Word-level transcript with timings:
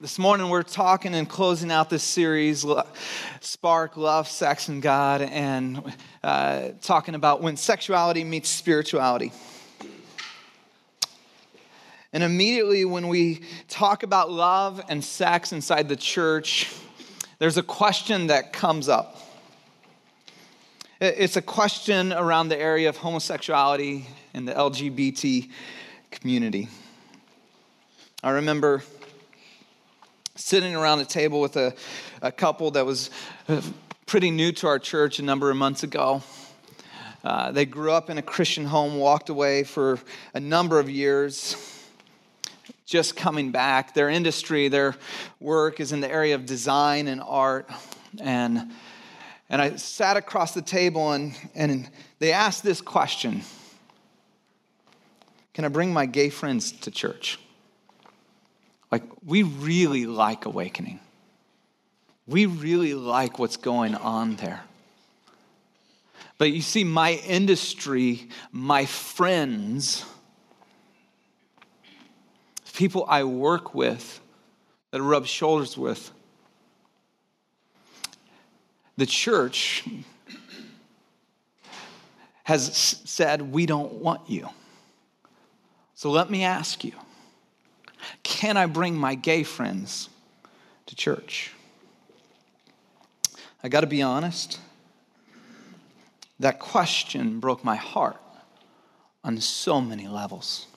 This 0.00 0.16
morning, 0.16 0.48
we're 0.48 0.62
talking 0.62 1.12
and 1.12 1.28
closing 1.28 1.72
out 1.72 1.90
this 1.90 2.04
series, 2.04 2.64
Spark, 3.40 3.96
Love, 3.96 4.28
Sex, 4.28 4.68
and 4.68 4.80
God, 4.80 5.22
and 5.22 5.82
uh, 6.22 6.68
talking 6.80 7.16
about 7.16 7.42
when 7.42 7.56
sexuality 7.56 8.22
meets 8.22 8.48
spirituality. 8.48 9.32
And 12.12 12.22
immediately, 12.22 12.84
when 12.84 13.08
we 13.08 13.40
talk 13.66 14.04
about 14.04 14.30
love 14.30 14.80
and 14.88 15.02
sex 15.02 15.50
inside 15.50 15.88
the 15.88 15.96
church, 15.96 16.72
there's 17.40 17.56
a 17.56 17.62
question 17.64 18.28
that 18.28 18.52
comes 18.52 18.88
up. 18.88 19.20
It's 21.00 21.36
a 21.36 21.42
question 21.42 22.12
around 22.12 22.50
the 22.50 22.60
area 22.60 22.88
of 22.88 22.98
homosexuality 22.98 24.06
and 24.32 24.46
the 24.46 24.54
LGBT 24.54 25.50
community. 26.12 26.68
I 28.22 28.30
remember 28.30 28.84
sitting 30.38 30.74
around 30.74 31.00
a 31.00 31.04
table 31.04 31.40
with 31.40 31.56
a, 31.56 31.74
a 32.22 32.30
couple 32.30 32.70
that 32.70 32.86
was 32.86 33.10
uh, 33.48 33.60
pretty 34.06 34.30
new 34.30 34.52
to 34.52 34.66
our 34.66 34.78
church 34.78 35.18
a 35.18 35.22
number 35.22 35.50
of 35.50 35.56
months 35.56 35.82
ago. 35.82 36.22
Uh, 37.24 37.50
they 37.50 37.66
grew 37.66 37.90
up 37.90 38.08
in 38.08 38.16
a 38.16 38.22
Christian 38.22 38.64
home, 38.64 38.96
walked 38.96 39.28
away 39.28 39.64
for 39.64 39.98
a 40.34 40.40
number 40.40 40.78
of 40.78 40.88
years, 40.88 41.56
just 42.86 43.16
coming 43.16 43.50
back. 43.50 43.94
Their 43.94 44.08
industry, 44.08 44.68
their 44.68 44.94
work 45.40 45.80
is 45.80 45.92
in 45.92 46.00
the 46.00 46.10
area 46.10 46.36
of 46.36 46.46
design 46.46 47.08
and 47.08 47.20
art. 47.20 47.68
And, 48.20 48.70
and 49.50 49.60
I 49.60 49.76
sat 49.76 50.16
across 50.16 50.54
the 50.54 50.62
table 50.62 51.12
and, 51.12 51.34
and 51.54 51.90
they 52.20 52.32
asked 52.32 52.62
this 52.62 52.80
question 52.80 53.42
Can 55.52 55.64
I 55.64 55.68
bring 55.68 55.92
my 55.92 56.06
gay 56.06 56.30
friends 56.30 56.70
to 56.72 56.90
church? 56.92 57.40
Like, 58.90 59.02
we 59.24 59.42
really 59.42 60.06
like 60.06 60.46
awakening. 60.46 61.00
We 62.26 62.46
really 62.46 62.94
like 62.94 63.38
what's 63.38 63.56
going 63.56 63.94
on 63.94 64.36
there. 64.36 64.62
But 66.38 66.52
you 66.52 66.62
see, 66.62 66.84
my 66.84 67.12
industry, 67.26 68.28
my 68.52 68.86
friends, 68.86 70.04
people 72.74 73.04
I 73.08 73.24
work 73.24 73.74
with, 73.74 74.20
that 74.90 75.00
I 75.00 75.04
rub 75.04 75.26
shoulders 75.26 75.76
with, 75.76 76.12
the 78.96 79.06
church 79.06 79.84
has 82.44 82.76
said, 83.04 83.42
We 83.42 83.66
don't 83.66 83.94
want 83.94 84.30
you. 84.30 84.48
So 85.94 86.10
let 86.10 86.30
me 86.30 86.44
ask 86.44 86.84
you 86.84 86.92
can 88.38 88.56
I 88.56 88.66
bring 88.66 88.94
my 88.94 89.16
gay 89.16 89.42
friends 89.42 90.08
to 90.86 90.94
church? 90.94 91.50
I 93.64 93.68
got 93.68 93.80
to 93.80 93.88
be 93.88 94.00
honest. 94.00 94.60
That 96.38 96.60
question 96.60 97.40
broke 97.40 97.64
my 97.64 97.74
heart 97.74 98.22
on 99.24 99.40
so 99.40 99.80
many 99.80 100.06
levels. 100.06 100.68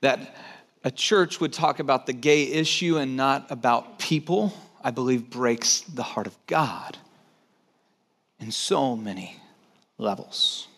That 0.00 0.34
a 0.82 0.90
church 0.90 1.42
would 1.42 1.52
talk 1.52 1.78
about 1.78 2.06
the 2.06 2.14
gay 2.14 2.44
issue 2.44 2.96
and 2.96 3.18
not 3.18 3.50
about 3.50 3.98
people, 3.98 4.54
I 4.82 4.92
believe 4.92 5.28
breaks 5.28 5.82
the 5.82 6.02
heart 6.02 6.26
of 6.26 6.38
God 6.46 6.96
in 8.38 8.50
so 8.50 8.96
many 8.96 9.36
levels. 9.98 10.68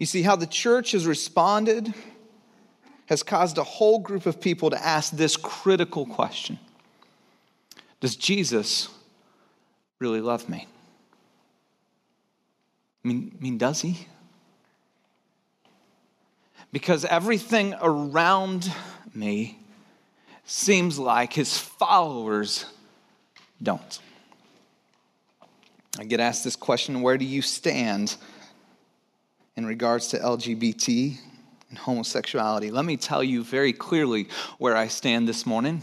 You 0.00 0.06
see, 0.06 0.22
how 0.22 0.34
the 0.34 0.48
church 0.48 0.90
has 0.90 1.06
responded 1.06 1.94
has 3.06 3.22
caused 3.22 3.58
a 3.58 3.64
whole 3.64 3.98
group 3.98 4.26
of 4.26 4.40
people 4.40 4.70
to 4.70 4.84
ask 4.84 5.12
this 5.12 5.36
critical 5.36 6.06
question 6.06 6.58
Does 8.00 8.16
Jesus 8.16 8.88
really 9.98 10.20
love 10.20 10.48
me? 10.48 10.66
I 13.04 13.08
mean, 13.08 13.32
I 13.38 13.42
mean 13.42 13.58
does 13.58 13.80
he? 13.80 14.06
Because 16.72 17.04
everything 17.04 17.74
around 17.80 18.70
me 19.14 19.58
seems 20.44 20.98
like 20.98 21.32
his 21.32 21.56
followers 21.56 22.66
don't. 23.62 24.00
I 25.98 26.04
get 26.04 26.20
asked 26.20 26.44
this 26.44 26.56
question 26.56 27.00
where 27.00 27.16
do 27.16 27.24
you 27.24 27.40
stand 27.40 28.16
in 29.56 29.64
regards 29.64 30.08
to 30.08 30.18
LGBT 30.18 31.16
and 31.68 31.78
homosexuality. 31.78 32.70
Let 32.70 32.84
me 32.84 32.96
tell 32.96 33.22
you 33.22 33.42
very 33.42 33.72
clearly 33.72 34.28
where 34.58 34.76
I 34.76 34.88
stand 34.88 35.28
this 35.28 35.46
morning. 35.46 35.82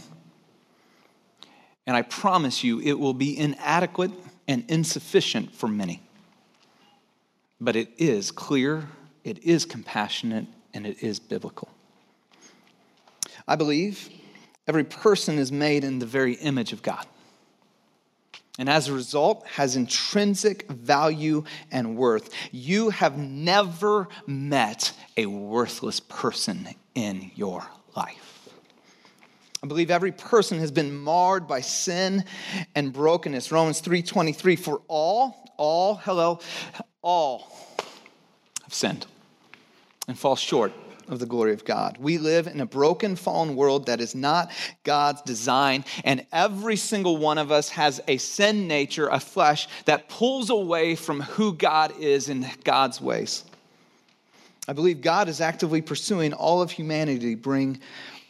And 1.85 1.97
I 1.97 2.01
promise 2.01 2.63
you, 2.63 2.79
it 2.79 2.97
will 2.97 3.13
be 3.13 3.37
inadequate 3.37 4.11
and 4.47 4.63
insufficient 4.69 5.53
for 5.53 5.67
many. 5.67 6.01
But 7.59 7.75
it 7.75 7.89
is 7.97 8.31
clear, 8.31 8.87
it 9.23 9.43
is 9.43 9.65
compassionate, 9.65 10.45
and 10.73 10.87
it 10.87 11.03
is 11.03 11.19
biblical. 11.19 11.69
I 13.47 13.55
believe 13.55 14.09
every 14.67 14.83
person 14.85 15.37
is 15.37 15.51
made 15.51 15.83
in 15.83 15.99
the 15.99 16.05
very 16.05 16.35
image 16.35 16.71
of 16.71 16.81
God 16.81 17.05
and 18.59 18.69
as 18.69 18.87
a 18.87 18.93
result 18.93 19.45
has 19.47 19.75
intrinsic 19.75 20.69
value 20.69 21.43
and 21.71 21.97
worth. 21.97 22.29
You 22.51 22.91
have 22.91 23.17
never 23.17 24.07
met 24.27 24.93
a 25.17 25.25
worthless 25.25 25.99
person 25.99 26.69
in 26.93 27.31
your 27.35 27.65
life. 27.95 28.49
I 29.63 29.67
believe 29.67 29.89
every 29.89 30.11
person 30.11 30.59
has 30.59 30.71
been 30.71 30.93
marred 30.93 31.47
by 31.47 31.61
sin 31.61 32.25
and 32.75 32.91
brokenness. 32.91 33.51
Romans 33.51 33.81
3:23 33.81 34.55
for 34.57 34.81
all 34.87 35.43
all 35.57 35.95
hello 35.95 36.39
all 37.01 37.47
have 38.63 38.73
sinned 38.73 39.05
and 40.07 40.17
fall 40.17 40.35
short 40.35 40.73
of 41.07 41.19
the 41.19 41.25
glory 41.25 41.53
of 41.53 41.65
God. 41.65 41.97
We 41.99 42.17
live 42.17 42.47
in 42.47 42.61
a 42.61 42.65
broken, 42.65 43.15
fallen 43.15 43.55
world 43.55 43.85
that 43.87 44.01
is 44.01 44.15
not 44.15 44.51
God's 44.83 45.21
design, 45.21 45.85
and 46.03 46.25
every 46.31 46.75
single 46.75 47.17
one 47.17 47.37
of 47.37 47.51
us 47.51 47.69
has 47.69 48.01
a 48.07 48.17
sin 48.17 48.67
nature, 48.67 49.07
a 49.07 49.19
flesh 49.19 49.67
that 49.85 50.09
pulls 50.09 50.49
away 50.49 50.95
from 50.95 51.21
who 51.21 51.53
God 51.53 51.93
is 51.99 52.29
in 52.29 52.47
God's 52.63 53.01
ways. 53.01 53.43
I 54.67 54.73
believe 54.73 55.01
God 55.01 55.27
is 55.27 55.41
actively 55.41 55.81
pursuing 55.81 56.33
all 56.33 56.61
of 56.61 56.71
humanity 56.71 57.35
to 57.35 57.41
bring 57.41 57.81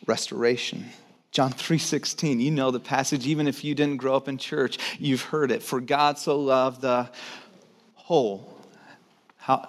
restoration. 0.07 0.89
John 1.31 1.51
3:16, 1.51 2.39
you 2.39 2.51
know 2.51 2.71
the 2.71 2.79
passage 2.79 3.25
even 3.27 3.47
if 3.47 3.63
you 3.63 3.75
didn't 3.75 3.97
grow 3.97 4.15
up 4.15 4.27
in 4.27 4.37
church, 4.37 4.77
you've 4.99 5.21
heard 5.21 5.51
it. 5.51 5.63
For 5.63 5.79
God 5.79 6.17
so 6.17 6.39
loved 6.39 6.81
the 6.81 7.09
whole 7.95 8.49
how, 9.37 9.67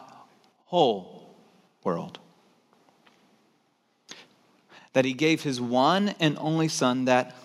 whole 0.66 1.34
world 1.82 2.18
that 4.94 5.04
he 5.04 5.12
gave 5.12 5.42
his 5.42 5.60
one 5.60 6.14
and 6.18 6.38
only 6.40 6.68
Son 6.68 7.04
that 7.04 7.36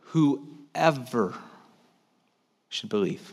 whoever 0.00 1.34
should 2.68 2.88
believe 2.88 3.32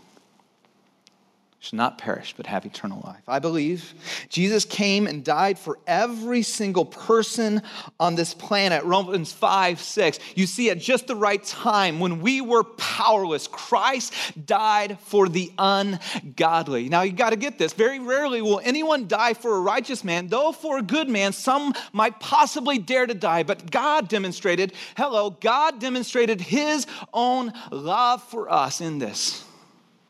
should 1.63 1.77
not 1.77 1.97
perish 1.97 2.33
but 2.35 2.45
have 2.45 2.65
eternal 2.65 3.01
life. 3.05 3.23
I 3.25 3.39
believe 3.39 3.93
Jesus 4.27 4.65
came 4.65 5.07
and 5.07 5.23
died 5.23 5.57
for 5.57 5.79
every 5.87 6.41
single 6.41 6.83
person 6.83 7.61
on 8.01 8.15
this 8.15 8.33
planet. 8.33 8.83
Romans 8.83 9.31
5 9.31 9.79
6. 9.79 10.19
You 10.35 10.45
see, 10.45 10.69
at 10.71 10.79
just 10.79 11.07
the 11.07 11.15
right 11.15 11.41
time, 11.41 12.01
when 12.01 12.19
we 12.19 12.41
were 12.41 12.65
powerless, 12.65 13.47
Christ 13.47 14.13
died 14.45 14.99
for 14.99 15.29
the 15.29 15.53
ungodly. 15.57 16.89
Now, 16.89 17.03
you 17.03 17.13
got 17.13 17.29
to 17.29 17.37
get 17.37 17.57
this. 17.57 17.71
Very 17.71 17.99
rarely 17.99 18.41
will 18.41 18.59
anyone 18.61 19.07
die 19.07 19.33
for 19.33 19.55
a 19.55 19.61
righteous 19.61 20.03
man, 20.03 20.27
though 20.27 20.51
for 20.51 20.79
a 20.79 20.81
good 20.81 21.07
man, 21.07 21.31
some 21.31 21.73
might 21.93 22.19
possibly 22.19 22.77
dare 22.77 23.07
to 23.07 23.13
die. 23.13 23.43
But 23.43 23.71
God 23.71 24.09
demonstrated, 24.09 24.73
hello, 24.97 25.29
God 25.29 25.79
demonstrated 25.79 26.41
his 26.41 26.87
own 27.13 27.53
love 27.71 28.21
for 28.21 28.51
us 28.51 28.81
in 28.81 28.99
this. 28.99 29.45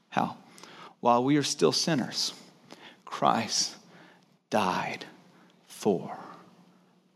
How? 0.10 0.38
While 1.04 1.22
we 1.22 1.36
are 1.36 1.44
still 1.44 1.74
sinners, 1.74 2.34
Christ 3.04 3.76
died 4.50 5.04
for 5.68 6.18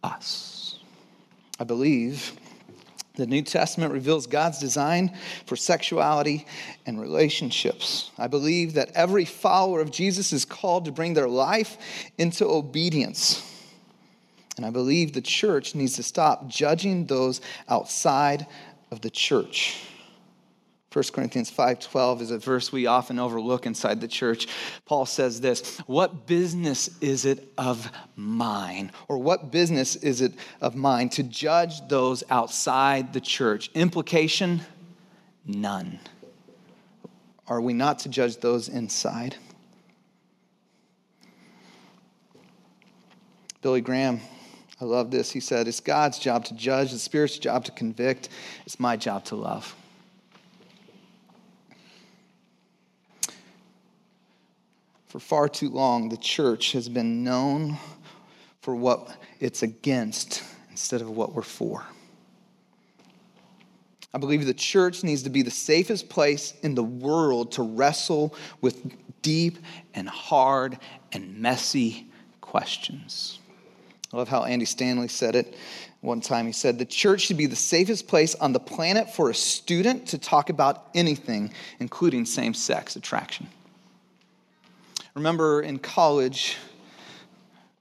us. 0.04 0.80
I 1.57 1.63
believe 1.63 2.34
the 3.16 3.25
New 3.25 3.42
Testament 3.42 3.94
reveals 3.94 4.28
God's 4.28 4.60
design 4.60 5.16
for 5.45 5.56
sexuality 5.56 6.45
and 6.86 7.00
relationships. 7.00 8.12
I 8.18 8.28
believe 8.28 8.74
that 8.74 8.92
every 8.94 9.24
follower 9.24 9.80
of 9.80 9.89
Jesus 9.89 10.34
is 10.34 10.44
called 10.44 10.84
to 10.84 10.92
bring 10.92 11.13
their 11.13 11.30
life 11.30 11.78
into 12.18 12.45
obedience. 12.45 13.42
And 14.57 14.66
I 14.66 14.69
believe 14.69 15.13
the 15.13 15.22
church 15.22 15.75
needs 15.75 15.94
to 15.94 16.04
stop 16.04 16.50
judging 16.50 17.06
those 17.06 17.39
outside 17.69 18.48
of 18.92 19.00
the 19.00 19.10
church. 19.10 19.81
1 20.97 21.13
Corinthians 21.13 21.51
5:12 21.51 22.21
is 22.21 22.31
a 22.31 22.39
verse 22.39 22.71
we 22.71 22.88
often 22.88 23.19
overlook 23.19 23.67
inside 23.67 24.01
the 24.01 24.07
church. 24.07 24.47
Paul 24.85 25.05
says 25.05 25.41
this, 25.41 25.77
"What 25.85 26.25
business 26.25 26.89
is 27.01 27.23
it 27.23 27.53
of 27.55 27.91
mine? 28.15 28.91
Or 29.07 29.19
what 29.19 29.51
business 29.51 29.95
is 29.95 30.21
it 30.21 30.33
of 30.59 30.75
mine 30.75 31.09
to 31.09 31.21
judge 31.21 31.88
those 31.88 32.23
outside 32.31 33.13
the 33.13 33.21
church?" 33.21 33.69
Implication: 33.75 34.61
none. 35.45 35.99
Are 37.47 37.61
we 37.61 37.73
not 37.73 38.00
to 38.00 38.09
judge 38.09 38.38
those 38.38 38.67
inside? 38.67 39.35
Billy 43.61 43.81
Graham, 43.81 44.19
I 44.81 44.85
love 44.85 45.11
this. 45.11 45.29
He 45.29 45.41
said, 45.41 45.67
It's 45.67 45.79
God's 45.79 46.17
job 46.17 46.45
to 46.45 46.55
judge, 46.55 46.91
the 46.91 46.97
Spirit's 46.97 47.38
job 47.38 47.65
to 47.65 47.71
convict, 47.71 48.29
it's 48.65 48.79
my 48.79 48.97
job 48.97 49.25
to 49.25 49.35
love. 49.35 49.75
For 55.07 55.19
far 55.19 55.48
too 55.48 55.69
long, 55.69 56.09
the 56.09 56.18
church 56.18 56.74
has 56.74 56.89
been 56.89 57.24
known 57.24 57.77
for 58.62 58.75
what 58.75 59.09
it's 59.39 59.63
against 59.63 60.44
instead 60.69 61.01
of 61.01 61.09
what 61.09 61.33
we're 61.33 61.42
for. 61.42 61.86
I 64.13 64.18
believe 64.18 64.45
the 64.45 64.54
church 64.54 65.04
needs 65.04 65.24
to 65.24 65.30
be 65.30 65.42
the 65.42 65.51
safest 65.51 66.09
place 66.09 66.54
in 66.63 66.75
the 66.75 66.83
world 66.83 67.54
to 67.54 67.63
wrestle 67.63 68.36
with 68.62 68.92
deep 69.21 69.59
and 69.94 70.09
hard 70.09 70.80
and 71.12 71.38
messy 71.39 72.07
questions. 72.42 73.39
I 74.12 74.18
love 74.18 74.30
how 74.30 74.44
Andy 74.44 74.65
Stanley 74.65 75.10
said 75.10 75.36
it 75.36 75.56
one 76.01 76.21
time. 76.21 76.45
He 76.45 76.53
said, 76.53 76.80
The 76.80 76.86
church 76.86 77.21
should 77.21 77.38
be 77.38 77.45
the 77.45 77.56
safest 77.56 78.07
place 78.07 78.36
on 78.36 78.53
the 78.53 78.60
planet 78.60 79.13
for 79.13 79.30
a 79.30 79.36
student 79.36 80.07
to 80.07 80.18
talk 80.18 80.50
about 80.50 80.88
anything, 80.95 81.53
including 81.80 82.25
same 82.25 82.53
sex 82.53 82.95
attraction. 82.95 83.48
Remember 85.17 85.63
in 85.63 85.79
college, 85.79 86.57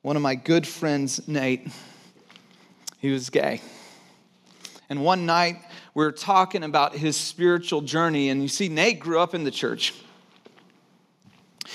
one 0.00 0.16
of 0.16 0.22
my 0.22 0.36
good 0.36 0.66
friends, 0.66 1.28
Nate, 1.28 1.68
he 2.98 3.10
was 3.10 3.28
gay. 3.28 3.60
And 4.88 5.04
one 5.04 5.26
night, 5.26 5.58
we 5.92 6.02
were 6.02 6.12
talking 6.12 6.62
about 6.62 6.94
his 6.94 7.14
spiritual 7.14 7.82
journey, 7.82 8.30
and 8.30 8.40
you 8.40 8.48
see, 8.48 8.70
Nate 8.70 9.00
grew 9.00 9.20
up 9.20 9.34
in 9.34 9.44
the 9.44 9.50
church. 9.50 9.92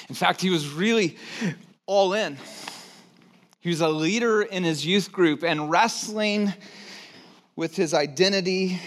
In 0.09 0.15
fact, 0.15 0.41
he 0.41 0.49
was 0.49 0.67
really 0.67 1.15
all 1.85 2.13
in. 2.13 2.39
He 3.59 3.69
was 3.69 3.81
a 3.81 3.89
leader 3.89 4.41
in 4.41 4.63
his 4.63 4.83
youth 4.83 5.11
group 5.11 5.43
and 5.43 5.69
wrestling 5.69 6.51
with 7.55 7.75
his 7.75 7.93
identity 7.93 8.79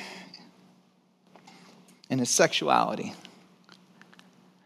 and 2.10 2.18
his 2.18 2.30
sexuality. 2.30 3.14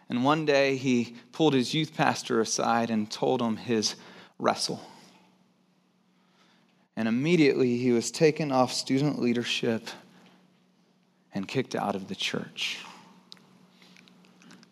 And 0.08 0.24
one 0.24 0.46
day 0.46 0.76
he 0.76 1.16
pulled 1.32 1.54
his 1.54 1.74
youth 1.74 1.94
pastor 1.96 2.40
aside 2.40 2.90
and 2.90 3.10
told 3.10 3.42
him 3.42 3.56
his 3.56 3.94
wrestle. 4.38 4.80
And 6.96 7.06
immediately 7.06 7.76
he 7.76 7.92
was 7.92 8.10
taken 8.10 8.50
off 8.50 8.72
student 8.72 9.20
leadership 9.20 9.88
and 11.34 11.46
kicked 11.46 11.74
out 11.74 11.94
of 11.94 12.08
the 12.08 12.14
church. 12.14 12.78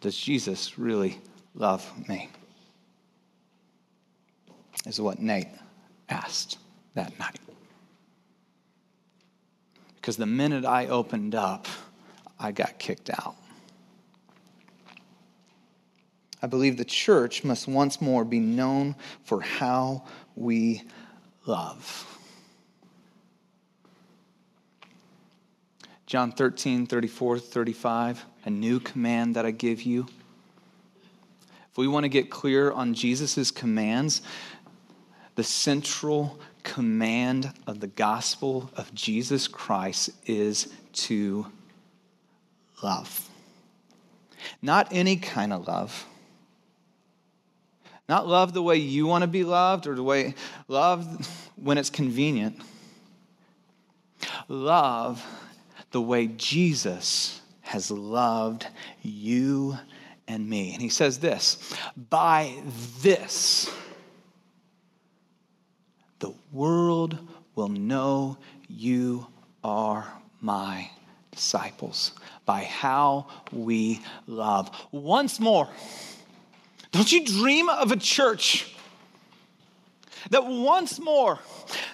Does 0.01 0.17
Jesus 0.17 0.79
really 0.79 1.21
love 1.55 1.87
me? 2.09 2.31
is 4.87 5.01
what 5.01 5.21
Nate 5.21 5.49
asked 6.09 6.59
that 6.95 7.19
night. 7.19 7.41
Because 9.97 10.17
the 10.17 10.27
minute 10.27 10.65
I 10.65 10.87
opened 10.87 11.35
up, 11.35 11.67
I 12.39 12.53
got 12.53 12.79
kicked 12.79 13.11
out. 13.11 13.35
I 16.47 16.49
believe 16.49 16.77
the 16.77 16.85
church 16.85 17.43
must 17.43 17.67
once 17.67 18.01
more 18.01 18.25
be 18.25 18.39
known 18.39 18.95
for 19.25 19.41
how 19.41 20.05
we 20.37 20.85
love. 21.45 22.07
John 26.07 26.31
13, 26.31 26.87
34, 26.87 27.41
35, 27.41 28.25
a 28.45 28.51
new 28.51 28.79
command 28.79 29.35
that 29.35 29.45
I 29.45 29.51
give 29.51 29.83
you. 29.83 30.07
If 31.73 31.79
we 31.79 31.89
want 31.89 32.05
to 32.05 32.09
get 32.09 32.31
clear 32.31 32.71
on 32.71 32.95
Jesus' 32.95 33.51
commands, 33.51 34.23
the 35.35 35.43
central 35.43 36.39
command 36.63 37.53
of 37.67 37.81
the 37.81 37.89
gospel 37.89 38.71
of 38.77 38.95
Jesus 38.95 39.49
Christ 39.49 40.11
is 40.27 40.73
to 40.93 41.49
love. 42.85 43.29
Not 44.63 44.87
any 44.93 45.17
kind 45.17 45.53
of 45.53 45.67
love. 45.67 46.07
Not 48.09 48.29
love 48.29 48.53
the 48.53 48.63
way 48.63 48.77
you 48.77 49.07
want 49.07 49.23
to 49.23 49.29
be 49.29 49.45
loved 49.45 49.87
or 49.87 49.95
the 49.95 50.03
way 50.03 50.35
love 50.69 51.51
when 51.57 51.77
it's 51.79 51.91
convenient. 51.91 52.61
Love 54.49 55.25
the 55.91 56.01
way 56.01 56.29
Jesus 56.29 57.41
has 57.63 57.91
loved 57.91 58.67
you 59.03 59.77
and 60.29 60.49
me. 60.49 60.73
And 60.73 60.81
he 60.81 60.89
says 60.89 61.19
this 61.19 61.75
by 62.11 62.55
this, 63.01 63.71
the 66.19 66.33
world 66.53 67.19
will 67.55 67.69
know 67.69 68.39
you 68.69 69.27
are 69.65 70.07
my 70.41 70.91
disciples 71.33 72.13
by 72.45 72.65
how 72.65 73.27
we 73.53 74.01
love. 74.27 74.71
Once 74.93 75.41
more, 75.41 75.69
don't 76.97 77.13
you 77.13 77.25
dream 77.25 77.69
of 77.69 77.93
a 77.93 77.97
church 77.97 78.73
that 80.31 80.47
once 80.47 80.99
more, 80.99 81.39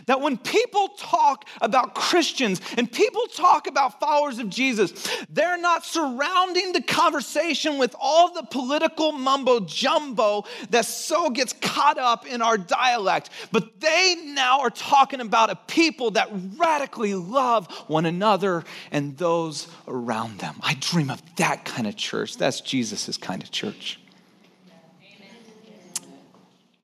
that 0.07 0.21
when 0.21 0.37
people 0.39 0.89
talk 0.97 1.47
about 1.61 1.95
Christians 1.95 2.61
and 2.77 2.91
people 2.91 3.27
talk 3.27 3.67
about 3.67 4.01
followers 4.01 4.39
of 4.39 4.49
Jesus, 4.49 4.93
they're 5.29 5.59
not 5.59 5.85
surrounding 5.85 6.73
the 6.73 6.83
conversation 6.83 7.79
with 7.79 7.95
all 7.99 8.33
the 8.33 8.43
political 8.45 9.13
mumbo 9.13 9.61
jumbo 9.61 10.45
that 10.71 10.85
so 10.85 11.31
gets 11.31 11.53
caught 11.53 11.99
up 11.99 12.27
in 12.27 12.41
our 12.41 12.57
dialect, 12.57 13.31
but 13.51 13.81
they 13.81 14.17
now 14.25 14.61
are 14.61 14.71
talking 14.71 15.21
about 15.21 15.51
a 15.51 15.57
people 15.57 16.13
that 16.13 16.29
radically 16.57 17.15
love 17.15 17.71
one 17.89 18.07
another 18.07 18.65
and 18.91 19.19
those 19.19 19.69
around 19.89 20.39
them. 20.39 20.57
I 20.63 20.77
dream 20.81 21.11
of 21.11 21.21
that 21.37 21.65
kind 21.65 21.87
of 21.87 21.97
church. 21.97 22.37
That's 22.37 22.61
Jesus' 22.61 23.17
kind 23.17 23.43
of 23.43 23.51
church. 23.51 23.99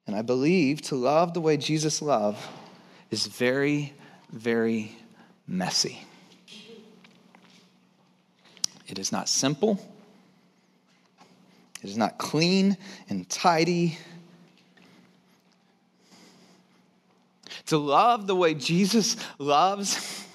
And 0.09 0.17
I 0.17 0.23
believe 0.23 0.81
to 0.85 0.97
love 0.97 1.35
the 1.35 1.41
way 1.43 1.59
Jesus 1.59 2.01
loved 2.01 2.39
is 3.11 3.27
very, 3.27 3.93
very 4.33 4.97
messy. 5.47 6.01
It 8.87 8.99
is 8.99 9.13
not 9.13 9.29
simple. 9.29 9.79
It 11.83 11.91
is 11.91 11.99
not 11.99 12.17
clean 12.17 12.79
and 13.11 13.29
tidy. 13.29 13.99
To 17.67 17.77
love 17.77 18.27
the 18.27 18.35
way 18.35 18.55
Jesus 18.55 19.15
loves 19.37 20.27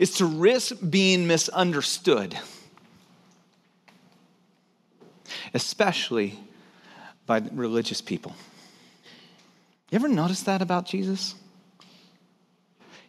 is 0.00 0.16
to 0.16 0.26
risk 0.26 0.74
being 0.90 1.28
misunderstood, 1.28 2.36
especially 5.54 6.40
by 7.24 7.40
religious 7.52 8.00
people. 8.00 8.34
You 9.92 9.96
ever 9.96 10.08
notice 10.08 10.44
that 10.44 10.62
about 10.62 10.86
Jesus? 10.86 11.34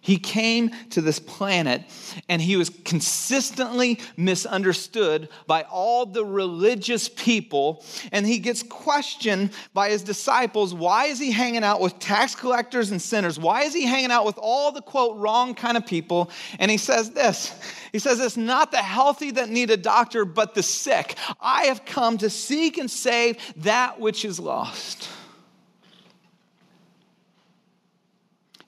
He 0.01 0.17
came 0.17 0.71
to 0.89 0.99
this 0.99 1.17
planet 1.17 1.81
and 2.27 2.41
he 2.41 2.57
was 2.57 2.69
consistently 2.69 4.01
misunderstood 4.17 5.29
by 5.47 5.61
all 5.61 6.05
the 6.05 6.25
religious 6.25 7.07
people. 7.07 7.85
And 8.11 8.27
he 8.27 8.39
gets 8.39 8.63
questioned 8.63 9.51
by 9.73 9.91
his 9.91 10.03
disciples 10.03 10.73
why 10.73 11.05
is 11.05 11.19
he 11.19 11.31
hanging 11.31 11.63
out 11.63 11.79
with 11.79 11.99
tax 11.99 12.35
collectors 12.35 12.91
and 12.91 13.01
sinners? 13.01 13.39
Why 13.39 13.61
is 13.61 13.73
he 13.73 13.85
hanging 13.85 14.11
out 14.11 14.25
with 14.25 14.37
all 14.37 14.73
the 14.73 14.81
quote 14.81 15.15
wrong 15.15 15.55
kind 15.55 15.77
of 15.77 15.85
people? 15.85 16.29
And 16.59 16.69
he 16.69 16.75
says 16.75 17.11
this 17.11 17.57
He 17.93 17.99
says, 17.99 18.19
It's 18.19 18.35
not 18.35 18.71
the 18.71 18.79
healthy 18.79 19.31
that 19.31 19.47
need 19.49 19.71
a 19.71 19.77
doctor, 19.77 20.25
but 20.25 20.53
the 20.53 20.63
sick. 20.63 21.15
I 21.39 21.67
have 21.67 21.85
come 21.85 22.17
to 22.17 22.29
seek 22.29 22.77
and 22.77 22.91
save 22.91 23.37
that 23.55 24.01
which 24.01 24.25
is 24.25 24.37
lost. 24.37 25.07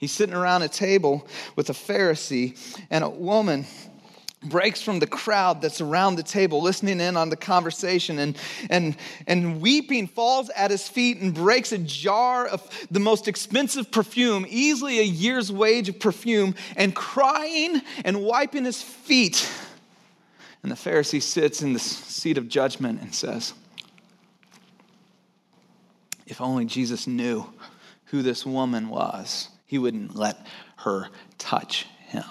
He's 0.05 0.11
sitting 0.11 0.35
around 0.35 0.61
a 0.61 0.67
table 0.67 1.27
with 1.55 1.71
a 1.71 1.73
Pharisee, 1.73 2.55
and 2.91 3.03
a 3.03 3.09
woman 3.09 3.65
breaks 4.43 4.79
from 4.79 4.99
the 4.99 5.07
crowd 5.07 5.63
that's 5.63 5.81
around 5.81 6.17
the 6.17 6.21
table 6.21 6.61
listening 6.61 6.99
in 6.99 7.17
on 7.17 7.29
the 7.29 7.35
conversation 7.35 8.19
and, 8.19 8.37
and, 8.69 8.95
and 9.25 9.59
weeping 9.61 10.05
falls 10.05 10.51
at 10.51 10.69
his 10.69 10.87
feet 10.87 11.17
and 11.21 11.33
breaks 11.33 11.71
a 11.71 11.79
jar 11.79 12.45
of 12.45 12.61
the 12.91 12.99
most 12.99 13.27
expensive 13.27 13.89
perfume 13.89 14.45
easily 14.47 14.99
a 14.99 15.01
year's 15.01 15.51
wage 15.51 15.89
of 15.89 15.99
perfume 15.99 16.53
and 16.75 16.93
crying 16.93 17.81
and 18.03 18.21
wiping 18.21 18.63
his 18.63 18.83
feet. 18.83 19.51
And 20.61 20.71
the 20.71 20.75
Pharisee 20.75 21.19
sits 21.19 21.63
in 21.63 21.73
the 21.73 21.79
seat 21.79 22.37
of 22.37 22.47
judgment 22.47 23.01
and 23.01 23.11
says, 23.11 23.55
If 26.27 26.41
only 26.41 26.65
Jesus 26.65 27.07
knew 27.07 27.47
who 28.09 28.21
this 28.21 28.45
woman 28.45 28.89
was, 28.89 29.49
he 29.65 29.77
wouldn't 29.77 30.15
let 30.15 30.45
her 30.77 31.09
touch 31.37 31.87
him. 32.07 32.23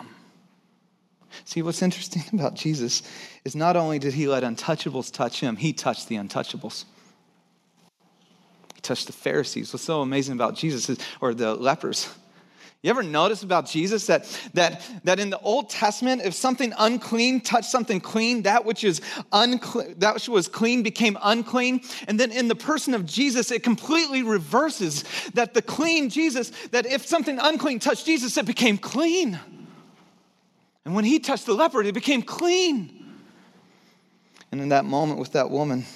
See, 1.45 1.62
what's 1.62 1.83
interesting 1.83 2.23
about 2.33 2.55
Jesus 2.55 3.03
is 3.45 3.55
not 3.55 3.76
only 3.76 3.99
did 3.99 4.14
he 4.14 4.29
let 4.29 4.43
untouchables 4.43 5.12
touch 5.12 5.41
him, 5.41 5.57
he 5.57 5.73
touched 5.73 6.09
the 6.09 6.17
untouchables. 6.17 6.85
He 8.75 8.81
touched 8.81 9.07
the 9.07 9.12
Pharisees. 9.12 9.73
What's 9.73 9.85
so 9.85 10.00
amazing 10.00 10.35
about 10.35 10.55
Jesus 10.55 10.88
is, 10.88 10.99
or 11.21 11.35
the 11.35 11.55
lepers, 11.55 12.09
you 12.85 12.91
ever 12.91 13.03
notice 13.03 13.43
about 13.43 13.64
Jesus 13.64 14.09
that, 14.09 14.26
that, 14.53 14.83
that 15.05 15.19
in 15.19 15.31
the 15.31 15.38
Old 15.38 15.71
Testament, 15.71 16.21
if 16.23 16.35
something 16.35 16.75
unclean 16.79 17.41
touched 17.41 17.71
something 17.71 17.99
clean, 17.99 18.43
that 18.43 18.67
which 18.67 18.85
is 18.85 19.00
unclean, 19.33 19.95
that 20.00 20.12
which 20.12 20.29
was 20.29 20.49
clean 20.49 20.83
became 20.83 21.17
unclean. 21.23 21.81
And 22.07 22.21
then 22.21 22.31
in 22.31 22.47
the 22.47 22.55
person 22.55 22.93
of 22.93 23.07
Jesus, 23.07 23.50
it 23.50 23.62
completely 23.62 24.23
reverses 24.23 25.03
that 25.33 25.55
the 25.55 25.62
clean 25.62 26.11
Jesus, 26.11 26.53
that 26.73 26.85
if 26.85 27.07
something 27.07 27.38
unclean 27.38 27.79
touched 27.79 28.05
Jesus, 28.05 28.37
it 28.37 28.45
became 28.45 28.76
clean. 28.76 29.41
And 30.85 30.95
when 30.95 31.07
he 31.07 31.21
touched 31.21 31.47
the 31.47 31.55
leopard, 31.55 31.87
it 31.87 31.95
became 31.95 32.21
clean. 32.21 33.14
And 34.53 34.61
in 34.61 34.69
that 34.69 34.85
moment 34.85 35.19
with 35.19 35.33
that 35.33 35.49
woman, 35.49 35.87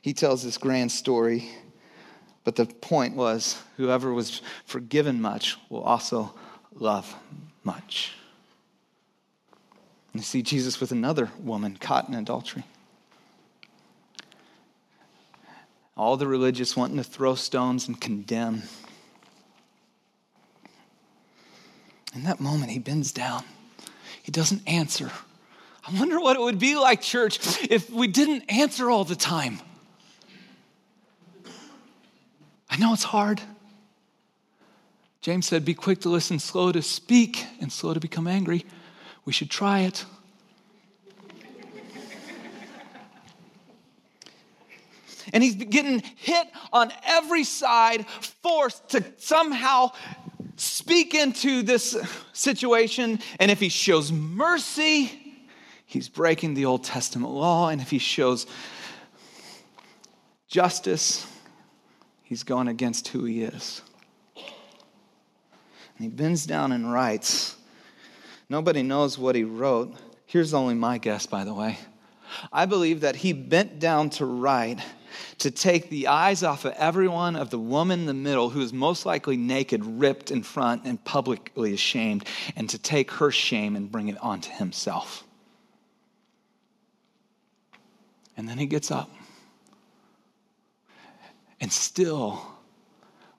he 0.00 0.14
tells 0.14 0.42
this 0.42 0.56
grand 0.56 0.90
story 0.90 1.50
but 2.44 2.56
the 2.56 2.66
point 2.66 3.16
was 3.16 3.60
whoever 3.76 4.12
was 4.12 4.42
forgiven 4.64 5.20
much 5.20 5.56
will 5.68 5.82
also 5.82 6.34
love 6.74 7.14
much. 7.64 8.12
And 10.12 10.20
you 10.20 10.24
see 10.24 10.42
Jesus 10.42 10.80
with 10.80 10.92
another 10.92 11.30
woman 11.38 11.76
caught 11.78 12.08
in 12.08 12.14
adultery. 12.14 12.64
All 15.96 16.16
the 16.16 16.26
religious 16.26 16.76
wanting 16.76 16.96
to 16.96 17.04
throw 17.04 17.34
stones 17.34 17.86
and 17.86 18.00
condemn. 18.00 18.62
In 22.14 22.24
that 22.24 22.40
moment, 22.40 22.72
he 22.72 22.78
bends 22.78 23.12
down. 23.12 23.44
He 24.22 24.32
doesn't 24.32 24.62
answer. 24.66 25.10
I 25.86 25.98
wonder 25.98 26.18
what 26.20 26.36
it 26.36 26.40
would 26.40 26.58
be 26.58 26.76
like, 26.76 27.02
church, 27.02 27.38
if 27.70 27.90
we 27.90 28.08
didn't 28.08 28.44
answer 28.48 28.90
all 28.90 29.04
the 29.04 29.16
time. 29.16 29.60
I 32.70 32.76
know 32.76 32.92
it's 32.92 33.02
hard. 33.02 33.42
James 35.20 35.46
said, 35.46 35.64
Be 35.64 35.74
quick 35.74 36.00
to 36.02 36.08
listen, 36.08 36.38
slow 36.38 36.70
to 36.72 36.80
speak, 36.82 37.44
and 37.60 37.72
slow 37.72 37.92
to 37.92 38.00
become 38.00 38.28
angry. 38.28 38.64
We 39.24 39.32
should 39.32 39.50
try 39.50 39.80
it. 39.80 40.04
and 45.32 45.42
he's 45.42 45.56
getting 45.56 46.00
hit 46.16 46.46
on 46.72 46.92
every 47.04 47.44
side, 47.44 48.06
forced 48.42 48.90
to 48.90 49.04
somehow 49.18 49.90
speak 50.56 51.14
into 51.14 51.62
this 51.62 51.96
situation. 52.32 53.18
And 53.38 53.50
if 53.50 53.60
he 53.60 53.68
shows 53.68 54.12
mercy, 54.12 55.44
he's 55.86 56.08
breaking 56.08 56.54
the 56.54 56.64
Old 56.64 56.84
Testament 56.84 57.32
law. 57.32 57.68
And 57.68 57.80
if 57.80 57.90
he 57.90 57.98
shows 57.98 58.46
justice, 60.48 61.26
He's 62.30 62.44
going 62.44 62.68
against 62.68 63.08
who 63.08 63.24
he 63.24 63.42
is. 63.42 63.82
And 64.36 64.44
he 65.98 66.06
bends 66.06 66.46
down 66.46 66.70
and 66.70 66.92
writes. 66.92 67.56
Nobody 68.48 68.84
knows 68.84 69.18
what 69.18 69.34
he 69.34 69.42
wrote. 69.42 69.96
Here's 70.26 70.54
only 70.54 70.74
my 70.74 70.98
guess, 70.98 71.26
by 71.26 71.42
the 71.42 71.52
way. 71.52 71.76
I 72.52 72.66
believe 72.66 73.00
that 73.00 73.16
he 73.16 73.32
bent 73.32 73.80
down 73.80 74.10
to 74.10 74.26
write 74.26 74.78
to 75.38 75.50
take 75.50 75.90
the 75.90 76.06
eyes 76.06 76.44
off 76.44 76.64
of 76.64 76.72
everyone 76.74 77.34
of 77.34 77.50
the 77.50 77.58
woman 77.58 77.98
in 77.98 78.06
the 78.06 78.14
middle 78.14 78.48
who 78.48 78.60
is 78.60 78.72
most 78.72 79.04
likely 79.04 79.36
naked, 79.36 79.84
ripped 79.84 80.30
in 80.30 80.44
front, 80.44 80.84
and 80.84 81.04
publicly 81.04 81.74
ashamed, 81.74 82.28
and 82.54 82.70
to 82.70 82.78
take 82.78 83.10
her 83.10 83.32
shame 83.32 83.74
and 83.74 83.90
bring 83.90 84.06
it 84.06 84.16
onto 84.22 84.52
himself. 84.52 85.24
And 88.36 88.48
then 88.48 88.58
he 88.58 88.66
gets 88.66 88.92
up 88.92 89.10
and 91.60 91.72
still, 91.72 92.42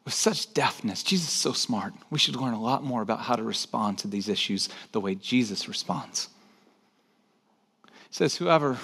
with 0.05 0.13
such 0.13 0.53
deafness, 0.53 1.03
Jesus 1.03 1.29
is 1.29 1.33
so 1.33 1.53
smart. 1.53 1.93
We 2.09 2.19
should 2.19 2.35
learn 2.35 2.53
a 2.53 2.61
lot 2.61 2.83
more 2.83 3.01
about 3.01 3.21
how 3.21 3.35
to 3.35 3.43
respond 3.43 3.97
to 3.99 4.07
these 4.07 4.29
issues 4.29 4.69
the 4.91 4.99
way 4.99 5.15
Jesus 5.15 5.67
responds. 5.67 6.29
He 7.85 8.15
says, 8.15 8.35
Whoever 8.35 8.77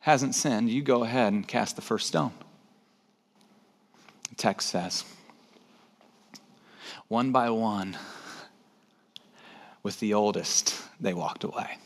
hasn't 0.00 0.34
sinned, 0.34 0.70
you 0.70 0.82
go 0.82 1.04
ahead 1.04 1.32
and 1.32 1.46
cast 1.46 1.76
the 1.76 1.82
first 1.82 2.08
stone. 2.08 2.32
The 4.30 4.34
text 4.36 4.68
says, 4.68 5.04
one 7.12 7.30
by 7.30 7.50
one, 7.50 7.98
with 9.82 10.00
the 10.00 10.14
oldest, 10.14 10.80
they 10.98 11.12
walked 11.12 11.44
away. 11.44 11.76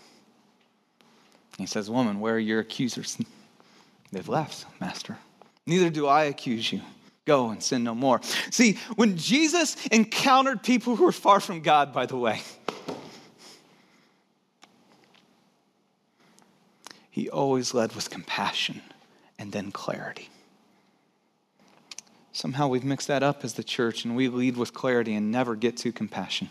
He 1.59 1.67
says, 1.67 1.91
Woman, 1.91 2.21
where 2.21 2.37
are 2.37 2.39
your 2.39 2.61
accusers? 2.61 3.19
They've 4.13 4.29
left, 4.29 4.67
Master. 4.81 5.19
Neither 5.67 5.91
do 5.91 6.07
I 6.07 6.25
accuse 6.25 6.71
you. 6.73 6.81
Go 7.25 7.51
and 7.51 7.61
sin 7.61 7.83
no 7.83 7.95
more. 7.95 8.21
See, 8.51 8.79
when 8.95 9.17
Jesus 9.17 9.77
encountered 9.87 10.63
people 10.63 10.95
who 10.95 11.05
were 11.05 11.13
far 11.13 11.41
from 11.41 11.61
God, 11.61 11.93
by 11.93 12.07
the 12.07 12.17
way, 12.17 12.41
he 17.11 17.29
always 17.29 17.75
led 17.75 17.95
with 17.97 18.11
compassion 18.11 18.81
and 19.39 19.51
then 19.51 19.73
clarity. 19.73 20.29
Somehow 22.33 22.69
we've 22.69 22.85
mixed 22.85 23.09
that 23.09 23.23
up 23.23 23.45
as 23.45 23.55
the 23.55 23.65
church 23.65 24.05
and 24.05 24.15
we 24.15 24.29
lead 24.29 24.57
with 24.57 24.73
clarity 24.73 25.15
and 25.15 25.33
never 25.33 25.57
get 25.57 25.77
to 25.79 25.91
compassion. 25.91 26.49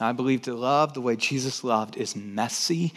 I 0.00 0.12
believe 0.12 0.42
to 0.42 0.54
love 0.54 0.94
the 0.94 1.00
way 1.00 1.16
Jesus 1.16 1.62
loved 1.62 1.96
is 1.96 2.16
messy 2.16 2.92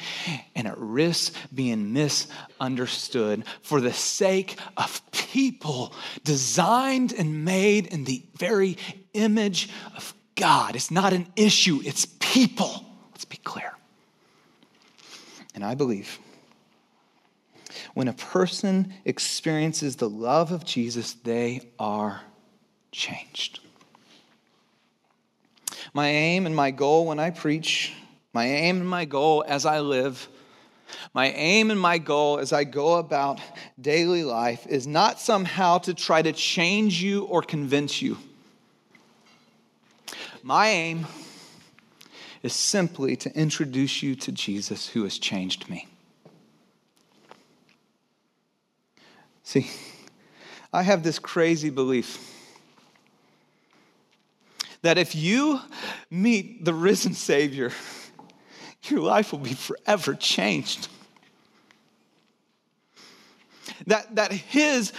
and 0.56 0.68
it 0.68 0.76
risks 0.78 1.36
being 1.54 1.94
misunderstood 1.94 3.46
for 3.62 3.82
the 3.82 3.94
sake 3.94 4.58
of 4.78 5.02
people 5.12 5.94
designed 6.24 7.14
and 7.14 7.44
made 7.46 7.88
in 7.88 8.06
the 8.06 8.24
very 8.36 8.78
image 9.14 9.70
of 9.96 10.14
God. 10.36 10.76
It's 10.76 10.92
not 10.92 11.14
an 11.14 11.28
issue, 11.36 11.82
it's 11.84 12.06
people. 12.20 12.86
Let's 13.12 13.26
be 13.26 13.38
clear. 13.38 13.74
And 15.56 15.64
I 15.64 15.76
believe 15.76 16.20
when 17.94 18.08
a 18.08 18.14
person 18.14 18.94
experiences 19.06 19.98
the 19.98 20.10
love 20.10 20.52
of 20.52 20.66
Jesus, 20.66 21.14
they 21.14 21.70
are 21.78 22.22
changed. 22.92 23.60
My 25.94 26.10
aim 26.10 26.48
and 26.48 26.56
my 26.56 26.72
goal 26.72 27.06
when 27.06 27.20
I 27.20 27.30
preach, 27.30 27.94
my 28.34 28.46
aim 28.46 28.82
and 28.82 28.90
my 28.90 29.06
goal 29.06 29.46
as 29.48 29.66
I 29.66 29.80
live, 29.80 30.28
my 31.14 31.30
aim 31.32 31.70
and 31.70 31.80
my 31.80 32.00
goal 32.00 32.40
as 32.40 32.52
I 32.52 32.64
go 32.64 32.96
about 32.96 33.40
daily 33.80 34.24
life 34.24 34.66
is 34.68 34.88
not 34.88 35.20
somehow 35.20 35.78
to 35.80 35.94
try 35.94 36.22
to 36.22 36.34
change 36.34 37.02
you 37.02 37.26
or 37.26 37.42
convince 37.44 38.02
you. 38.02 38.18
My 40.42 40.68
aim 40.68 41.06
is 42.42 42.54
simply 42.54 43.16
to 43.16 43.34
introduce 43.38 44.04
you 44.04 44.16
to 44.16 44.32
Jesus 44.32 44.90
who 44.90 45.04
has 45.04 45.18
changed 45.18 45.70
me. 45.70 45.88
See, 49.44 49.70
I 50.74 50.82
have 50.82 51.04
this 51.04 51.20
crazy 51.20 51.70
belief 51.70 52.33
that 54.84 54.98
if 54.98 55.16
you 55.16 55.60
meet 56.12 56.64
the 56.64 56.74
risen 56.74 57.14
Savior, 57.14 57.72
your 58.84 59.00
life 59.00 59.32
will 59.32 59.40
be 59.40 59.54
forever 59.54 60.14
changed. 60.14 60.90
That, 63.88 64.16
that 64.16 64.32
His 64.32 64.94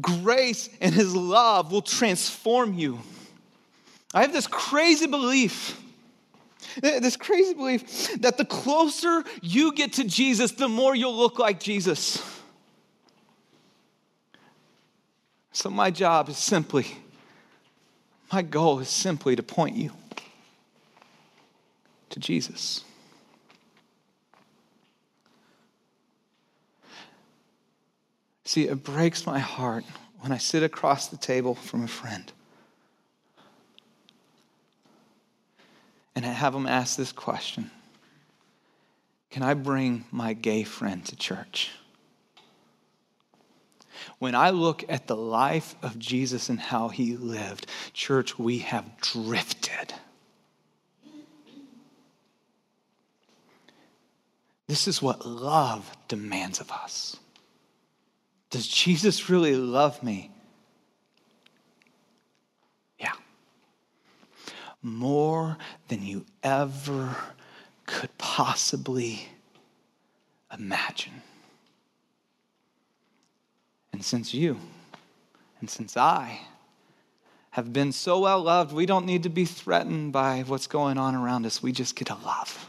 grace 0.00 0.68
and 0.80 0.94
His 0.94 1.14
love 1.14 1.70
will 1.70 1.82
transform 1.82 2.74
you. 2.74 2.98
I 4.14 4.22
have 4.22 4.32
this 4.32 4.46
crazy 4.46 5.06
belief, 5.06 5.78
eh, 6.82 6.98
this 7.00 7.16
crazy 7.16 7.52
belief 7.52 8.20
that 8.22 8.38
the 8.38 8.44
closer 8.44 9.22
you 9.42 9.72
get 9.74 9.94
to 9.94 10.04
Jesus, 10.04 10.52
the 10.52 10.68
more 10.68 10.94
you'll 10.94 11.16
look 11.16 11.38
like 11.38 11.60
Jesus. 11.60 12.22
So, 15.52 15.68
my 15.68 15.90
job 15.90 16.30
is 16.30 16.38
simply 16.38 16.86
my 18.32 18.42
goal 18.42 18.80
is 18.80 18.88
simply 18.88 19.36
to 19.36 19.42
point 19.42 19.76
you 19.76 19.92
to 22.10 22.20
Jesus. 22.20 22.84
See, 28.44 28.68
it 28.68 28.84
breaks 28.84 29.26
my 29.26 29.38
heart 29.38 29.84
when 30.20 30.32
I 30.32 30.38
sit 30.38 30.62
across 30.62 31.08
the 31.08 31.16
table 31.16 31.54
from 31.54 31.84
a 31.84 31.88
friend 31.88 32.32
and 36.14 36.24
I 36.24 36.30
have 36.30 36.52
them 36.52 36.66
ask 36.66 36.96
this 36.96 37.12
question 37.12 37.70
can 39.30 39.42
I 39.42 39.52
bring 39.52 40.06
my 40.10 40.32
gay 40.32 40.62
friend 40.62 41.04
to 41.04 41.16
church? 41.16 41.70
When 44.18 44.34
I 44.34 44.50
look 44.50 44.84
at 44.88 45.06
the 45.06 45.16
life 45.16 45.74
of 45.82 45.98
Jesus 45.98 46.48
and 46.48 46.58
how 46.58 46.88
he 46.88 47.16
lived, 47.16 47.66
church, 47.92 48.38
we 48.38 48.58
have 48.58 49.00
drifted. 49.00 49.94
This 54.68 54.88
is 54.88 55.00
what 55.00 55.26
love 55.26 55.96
demands 56.08 56.60
of 56.60 56.70
us. 56.72 57.16
Does 58.50 58.66
Jesus 58.66 59.28
really 59.28 59.54
love 59.54 60.02
me? 60.02 60.30
Yeah. 62.98 63.12
More 64.82 65.56
than 65.88 66.02
you 66.02 66.24
ever 66.42 67.16
could 67.86 68.16
possibly 68.18 69.28
imagine. 70.52 71.22
And 73.96 74.04
since 74.04 74.34
you 74.34 74.58
and 75.58 75.70
since 75.70 75.96
I 75.96 76.40
have 77.52 77.72
been 77.72 77.92
so 77.92 78.20
well 78.20 78.42
loved, 78.42 78.74
we 78.74 78.84
don't 78.84 79.06
need 79.06 79.22
to 79.22 79.30
be 79.30 79.46
threatened 79.46 80.12
by 80.12 80.42
what's 80.42 80.66
going 80.66 80.98
on 80.98 81.14
around 81.14 81.46
us. 81.46 81.62
We 81.62 81.72
just 81.72 81.96
get 81.96 82.08
to 82.08 82.14
love 82.16 82.68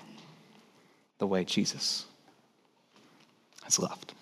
the 1.18 1.28
way 1.28 1.44
Jesus 1.44 2.06
has 3.66 3.78
loved. 3.78 4.14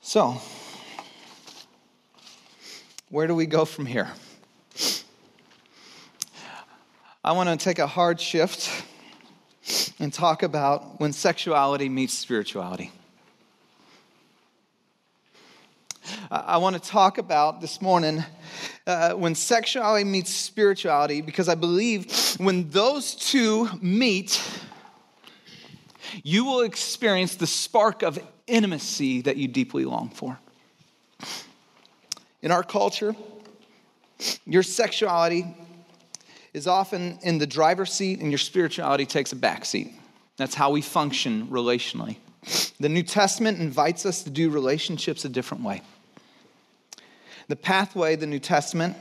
So, 0.00 0.40
where 3.08 3.26
do 3.26 3.34
we 3.34 3.46
go 3.46 3.64
from 3.64 3.86
here? 3.86 4.08
I 7.24 7.32
want 7.32 7.48
to 7.48 7.56
take 7.56 7.80
a 7.80 7.88
hard 7.88 8.20
shift 8.20 8.70
and 9.98 10.12
talk 10.12 10.44
about 10.44 11.00
when 11.00 11.12
sexuality 11.12 11.88
meets 11.88 12.14
spirituality. 12.14 12.92
I 16.54 16.58
want 16.58 16.80
to 16.80 16.88
talk 16.88 17.18
about 17.18 17.60
this 17.60 17.82
morning 17.82 18.22
uh, 18.86 19.14
when 19.14 19.34
sexuality 19.34 20.04
meets 20.04 20.30
spirituality 20.30 21.20
because 21.20 21.48
I 21.48 21.56
believe 21.56 22.36
when 22.36 22.70
those 22.70 23.16
two 23.16 23.68
meet, 23.82 24.40
you 26.22 26.44
will 26.44 26.60
experience 26.60 27.34
the 27.34 27.48
spark 27.48 28.04
of 28.04 28.20
intimacy 28.46 29.22
that 29.22 29.36
you 29.36 29.48
deeply 29.48 29.84
long 29.84 30.10
for. 30.10 30.38
In 32.40 32.52
our 32.52 32.62
culture, 32.62 33.16
your 34.46 34.62
sexuality 34.62 35.56
is 36.52 36.68
often 36.68 37.18
in 37.22 37.38
the 37.38 37.48
driver's 37.48 37.92
seat 37.92 38.20
and 38.20 38.30
your 38.30 38.38
spirituality 38.38 39.06
takes 39.06 39.32
a 39.32 39.36
back 39.36 39.64
seat. 39.64 39.92
That's 40.36 40.54
how 40.54 40.70
we 40.70 40.82
function 40.82 41.48
relationally. 41.48 42.18
The 42.78 42.88
New 42.88 43.02
Testament 43.02 43.58
invites 43.58 44.06
us 44.06 44.22
to 44.22 44.30
do 44.30 44.50
relationships 44.50 45.24
a 45.24 45.28
different 45.28 45.64
way. 45.64 45.82
The 47.48 47.56
pathway 47.56 48.16
the 48.16 48.26
New 48.26 48.38
Testament 48.38 48.96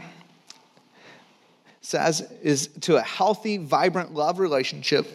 says 1.81 2.21
is 2.41 2.67
to 2.81 2.95
a 2.95 3.01
healthy, 3.01 3.57
vibrant 3.57 4.13
love 4.13 4.39
relationship. 4.39 5.05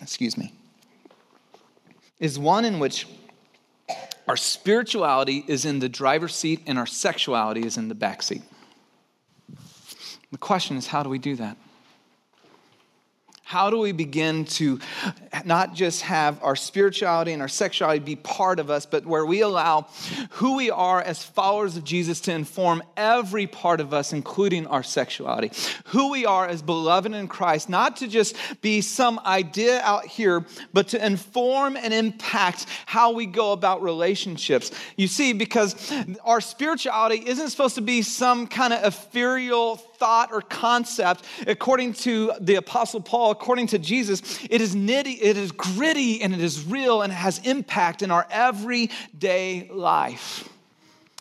Excuse 0.00 0.36
me. 0.36 0.52
Is 2.18 2.38
one 2.38 2.64
in 2.64 2.78
which 2.78 3.06
our 4.26 4.36
spirituality 4.36 5.44
is 5.46 5.64
in 5.64 5.78
the 5.78 5.88
driver's 5.88 6.34
seat 6.34 6.60
and 6.66 6.78
our 6.78 6.86
sexuality 6.86 7.64
is 7.64 7.78
in 7.78 7.88
the 7.88 7.94
back 7.94 8.22
seat. 8.22 8.42
The 10.30 10.38
question 10.38 10.76
is, 10.76 10.88
how 10.88 11.02
do 11.02 11.08
we 11.08 11.18
do 11.18 11.36
that? 11.36 11.56
How 13.48 13.70
do 13.70 13.78
we 13.78 13.92
begin 13.92 14.44
to 14.44 14.78
not 15.46 15.72
just 15.72 16.02
have 16.02 16.38
our 16.44 16.54
spirituality 16.54 17.32
and 17.32 17.40
our 17.40 17.48
sexuality 17.48 18.00
be 18.00 18.14
part 18.14 18.60
of 18.60 18.68
us, 18.68 18.84
but 18.84 19.06
where 19.06 19.24
we 19.24 19.40
allow 19.40 19.86
who 20.32 20.56
we 20.56 20.70
are 20.70 21.00
as 21.00 21.24
followers 21.24 21.74
of 21.74 21.82
Jesus 21.82 22.20
to 22.20 22.32
inform 22.32 22.82
every 22.94 23.46
part 23.46 23.80
of 23.80 23.94
us, 23.94 24.12
including 24.12 24.66
our 24.66 24.82
sexuality? 24.82 25.50
Who 25.86 26.10
we 26.10 26.26
are 26.26 26.46
as 26.46 26.60
beloved 26.60 27.14
in 27.14 27.26
Christ, 27.26 27.70
not 27.70 27.96
to 27.96 28.06
just 28.06 28.36
be 28.60 28.82
some 28.82 29.18
idea 29.20 29.80
out 29.80 30.04
here, 30.04 30.44
but 30.74 30.88
to 30.88 31.02
inform 31.02 31.78
and 31.78 31.94
impact 31.94 32.66
how 32.84 33.12
we 33.12 33.24
go 33.24 33.52
about 33.52 33.80
relationships. 33.80 34.70
You 34.98 35.08
see, 35.08 35.32
because 35.32 35.90
our 36.22 36.42
spirituality 36.42 37.26
isn't 37.26 37.48
supposed 37.48 37.76
to 37.76 37.80
be 37.80 38.02
some 38.02 38.46
kind 38.46 38.74
of 38.74 38.84
ethereal 38.84 39.80
thought 39.98 40.30
or 40.32 40.40
concept, 40.40 41.24
according 41.46 41.92
to 41.94 42.32
the 42.40 42.54
Apostle 42.54 43.00
Paul, 43.00 43.30
according 43.30 43.66
to 43.68 43.78
Jesus, 43.78 44.44
it 44.50 44.60
is 44.60 44.74
nitty, 44.74 45.18
it 45.20 45.36
is 45.36 45.52
gritty, 45.52 46.22
and 46.22 46.32
it 46.32 46.40
is 46.40 46.64
real, 46.64 47.02
and 47.02 47.12
it 47.12 47.16
has 47.16 47.38
impact 47.40 48.02
in 48.02 48.10
our 48.10 48.26
everyday 48.30 49.68
life. 49.72 50.48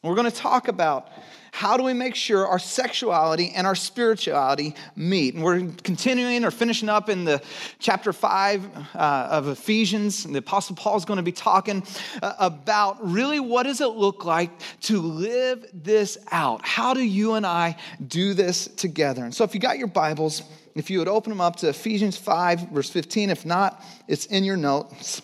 We're 0.04 0.16
going 0.16 0.30
to 0.30 0.38
talk 0.38 0.68
about 0.68 1.10
how 1.58 1.76
do 1.76 1.82
we 1.82 1.94
make 1.94 2.14
sure 2.14 2.46
our 2.46 2.60
sexuality 2.60 3.52
and 3.56 3.66
our 3.66 3.74
spirituality 3.74 4.76
meet? 4.96 5.34
And 5.34 5.44
we're 5.44 5.72
continuing 5.84 6.46
or 6.46 6.52
finishing 6.52 6.88
up 6.88 7.10
in 7.10 7.26
the 7.26 7.42
chapter 7.80 8.14
five 8.14 8.64
uh, 8.94 9.30
of 9.32 9.48
Ephesians. 9.48 10.24
And 10.24 10.36
the 10.36 10.40
Apostle 10.40 10.76
Paul 10.76 10.98
is 10.98 11.06
going 11.06 11.18
to 11.18 11.24
be 11.24 11.32
talking 11.32 11.82
uh, 12.22 12.36
about 12.38 13.04
really 13.04 13.40
what 13.40 13.64
does 13.64 13.82
it 13.82 13.88
look 13.88 14.24
like 14.24 14.52
to 14.82 15.02
live 15.02 15.66
this 15.74 16.20
out? 16.32 16.64
How 16.64 16.94
do 16.94 17.02
you 17.02 17.34
and 17.34 17.44
I 17.44 17.76
do 18.06 18.36
this 18.36 18.68
together? 18.68 19.26
And 19.26 19.34
so, 19.34 19.44
if 19.44 19.56
you 19.56 19.60
got 19.60 19.80
your 19.80 19.88
Bibles, 19.88 20.44
if 20.76 20.92
you 20.92 21.00
would 21.00 21.08
open 21.08 21.32
them 21.32 21.42
up 21.42 21.56
to 21.56 21.70
Ephesians 21.70 22.18
5, 22.18 22.70
verse 22.70 22.92
15. 22.92 23.32
If 23.32 23.48
not, 23.48 23.84
it's 24.08 24.28
in 24.28 24.44
your 24.44 24.58
notes. 24.58 25.24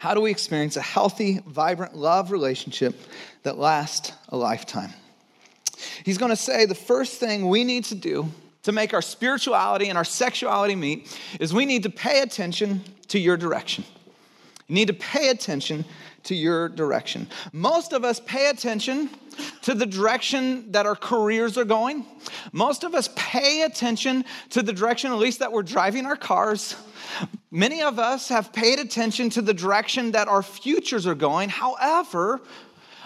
How 0.00 0.14
do 0.14 0.22
we 0.22 0.30
experience 0.30 0.76
a 0.76 0.80
healthy, 0.80 1.40
vibrant 1.46 1.94
love 1.94 2.30
relationship 2.30 2.98
that 3.42 3.58
lasts 3.58 4.12
a 4.30 4.36
lifetime? 4.36 4.94
He's 6.04 6.16
going 6.16 6.30
to 6.30 6.36
say 6.36 6.64
the 6.64 6.74
first 6.74 7.20
thing 7.20 7.50
we 7.50 7.64
need 7.64 7.84
to 7.84 7.94
do 7.94 8.30
to 8.62 8.72
make 8.72 8.94
our 8.94 9.02
spirituality 9.02 9.90
and 9.90 9.98
our 9.98 10.04
sexuality 10.04 10.74
meet 10.74 11.14
is 11.38 11.52
we 11.52 11.66
need 11.66 11.82
to 11.82 11.90
pay 11.90 12.22
attention 12.22 12.82
to 13.08 13.18
your 13.18 13.36
direction. 13.36 13.84
You 14.68 14.74
need 14.76 14.86
to 14.86 14.94
pay 14.94 15.28
attention 15.28 15.84
to 16.22 16.34
your 16.34 16.70
direction. 16.70 17.28
Most 17.52 17.92
of 17.92 18.02
us 18.02 18.20
pay 18.20 18.48
attention 18.48 19.10
to 19.62 19.74
the 19.74 19.84
direction 19.84 20.72
that 20.72 20.86
our 20.86 20.96
careers 20.96 21.58
are 21.58 21.66
going. 21.66 22.06
Most 22.52 22.84
of 22.84 22.94
us 22.94 23.10
pay 23.16 23.64
attention 23.64 24.24
to 24.48 24.62
the 24.62 24.72
direction, 24.72 25.12
at 25.12 25.18
least 25.18 25.40
that 25.40 25.52
we're 25.52 25.62
driving 25.62 26.06
our 26.06 26.16
cars. 26.16 26.74
Many 27.50 27.82
of 27.82 27.98
us 27.98 28.28
have 28.28 28.52
paid 28.52 28.78
attention 28.78 29.30
to 29.30 29.42
the 29.42 29.54
direction 29.54 30.12
that 30.12 30.28
our 30.28 30.42
futures 30.42 31.06
are 31.06 31.16
going. 31.16 31.48
However, 31.48 32.40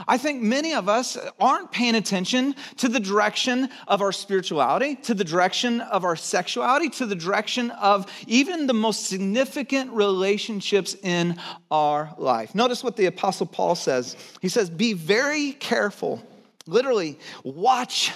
I 0.07 0.19
think 0.19 0.43
many 0.43 0.75
of 0.75 0.89
us 0.89 1.17
aren't 1.41 1.71
paying 1.73 1.95
attention 1.95 2.55
to 2.79 2.89
the 2.89 3.01
direction 3.01 3.71
of 3.87 4.03
our 4.03 4.13
spirituality, 4.13 4.97
to 4.97 5.15
the 5.15 5.25
direction 5.25 5.81
of 5.81 6.05
our 6.05 6.17
sexuality, 6.17 6.91
to 6.91 7.07
the 7.07 7.15
direction 7.15 7.71
of 7.71 8.11
even 8.27 8.67
the 8.67 8.75
most 8.75 9.07
significant 9.07 9.93
relationships 9.93 10.95
in 11.03 11.39
our 11.71 12.13
life. 12.19 12.55
Notice 12.55 12.85
what 12.85 12.97
the 12.97 13.07
Apostle 13.07 13.47
Paul 13.47 13.77
says. 13.77 14.17
He 14.43 14.49
says, 14.49 14.69
Be 14.69 14.93
very 14.93 15.53
careful. 15.53 16.23
Literally, 16.67 17.19
watch, 17.45 18.13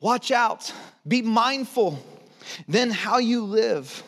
watch 0.00 0.30
out, 0.30 0.72
be 1.06 1.20
mindful. 1.20 1.98
Then 2.68 2.90
how 2.90 3.18
you 3.18 3.44
live 3.44 4.02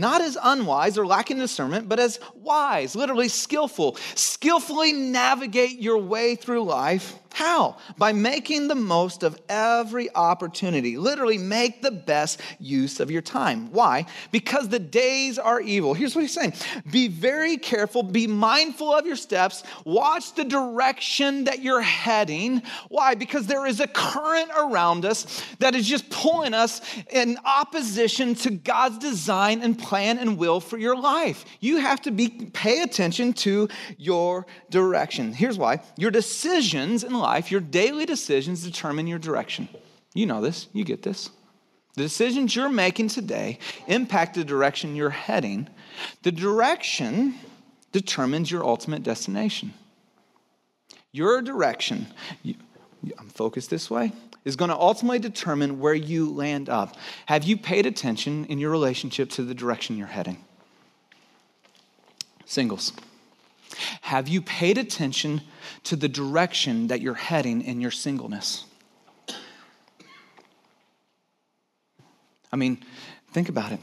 not 0.00 0.20
as 0.20 0.36
unwise 0.42 0.98
or 0.98 1.06
lacking 1.06 1.38
discernment, 1.38 1.88
but 1.88 2.00
as 2.00 2.18
wise, 2.34 2.96
literally 2.96 3.28
skillful. 3.28 3.96
Skillfully 4.14 4.92
navigate 4.92 5.78
your 5.78 5.98
way 5.98 6.34
through 6.34 6.64
life 6.64 7.18
how? 7.32 7.76
By 7.96 8.12
making 8.12 8.68
the 8.68 8.74
most 8.74 9.22
of 9.22 9.40
every 9.48 10.14
opportunity. 10.14 10.96
Literally, 10.96 11.38
make 11.38 11.80
the 11.80 11.90
best 11.90 12.40
use 12.58 13.00
of 13.00 13.10
your 13.10 13.22
time. 13.22 13.70
Why? 13.72 14.06
Because 14.32 14.68
the 14.68 14.78
days 14.78 15.38
are 15.38 15.60
evil. 15.60 15.94
Here's 15.94 16.14
what 16.14 16.22
he's 16.22 16.34
saying 16.34 16.54
Be 16.90 17.08
very 17.08 17.56
careful, 17.56 18.02
be 18.02 18.26
mindful 18.26 18.92
of 18.92 19.06
your 19.06 19.16
steps, 19.16 19.62
watch 19.84 20.34
the 20.34 20.44
direction 20.44 21.44
that 21.44 21.62
you're 21.62 21.80
heading. 21.80 22.62
Why? 22.88 23.14
Because 23.14 23.46
there 23.46 23.66
is 23.66 23.80
a 23.80 23.86
current 23.86 24.50
around 24.56 25.04
us 25.04 25.42
that 25.60 25.74
is 25.74 25.86
just 25.86 26.10
pulling 26.10 26.54
us 26.54 26.80
in 27.10 27.38
opposition 27.44 28.34
to 28.36 28.50
God's 28.50 28.98
design 28.98 29.62
and 29.62 29.78
plan 29.78 30.18
and 30.18 30.36
will 30.36 30.60
for 30.60 30.78
your 30.78 30.96
life. 30.96 31.44
You 31.60 31.78
have 31.78 32.00
to 32.02 32.10
be 32.10 32.28
pay 32.28 32.82
attention 32.82 33.32
to 33.34 33.68
your 33.96 34.46
direction. 34.68 35.32
Here's 35.32 35.58
why 35.58 35.82
your 35.96 36.10
decisions 36.10 37.04
in 37.04 37.19
life, 37.20 37.50
your 37.50 37.60
daily 37.60 38.06
decisions 38.06 38.64
determine 38.64 39.06
your 39.06 39.18
direction. 39.18 39.68
You 40.14 40.26
know 40.26 40.40
this, 40.40 40.66
you 40.72 40.84
get 40.84 41.02
this. 41.02 41.30
The 41.94 42.02
decisions 42.02 42.56
you're 42.56 42.68
making 42.68 43.08
today 43.08 43.58
impact 43.86 44.34
the 44.34 44.44
direction 44.44 44.96
you're 44.96 45.10
heading. 45.10 45.68
The 46.22 46.32
direction 46.32 47.34
determines 47.92 48.50
your 48.50 48.64
ultimate 48.64 49.02
destination. 49.02 49.74
Your 51.12 51.42
direction, 51.42 52.06
you, 52.42 52.54
I'm 53.18 53.28
focused 53.28 53.70
this 53.70 53.90
way. 53.90 54.12
is 54.44 54.56
going 54.56 54.70
to 54.70 54.76
ultimately 54.76 55.18
determine 55.18 55.80
where 55.80 55.94
you 55.94 56.30
land 56.32 56.68
up. 56.68 56.96
Have 57.26 57.44
you 57.44 57.56
paid 57.56 57.86
attention 57.86 58.44
in 58.46 58.58
your 58.58 58.70
relationship 58.70 59.30
to 59.30 59.42
the 59.42 59.54
direction 59.54 59.96
you're 59.96 60.06
heading? 60.06 60.42
Singles. 62.46 62.92
Have 64.02 64.28
you 64.28 64.42
paid 64.42 64.78
attention 64.78 65.42
to 65.84 65.96
the 65.96 66.08
direction 66.08 66.88
that 66.88 67.00
you're 67.00 67.14
heading 67.14 67.62
in 67.62 67.80
your 67.80 67.90
singleness? 67.90 68.64
I 72.52 72.56
mean, 72.56 72.82
think 73.32 73.48
about 73.48 73.72
it. 73.72 73.80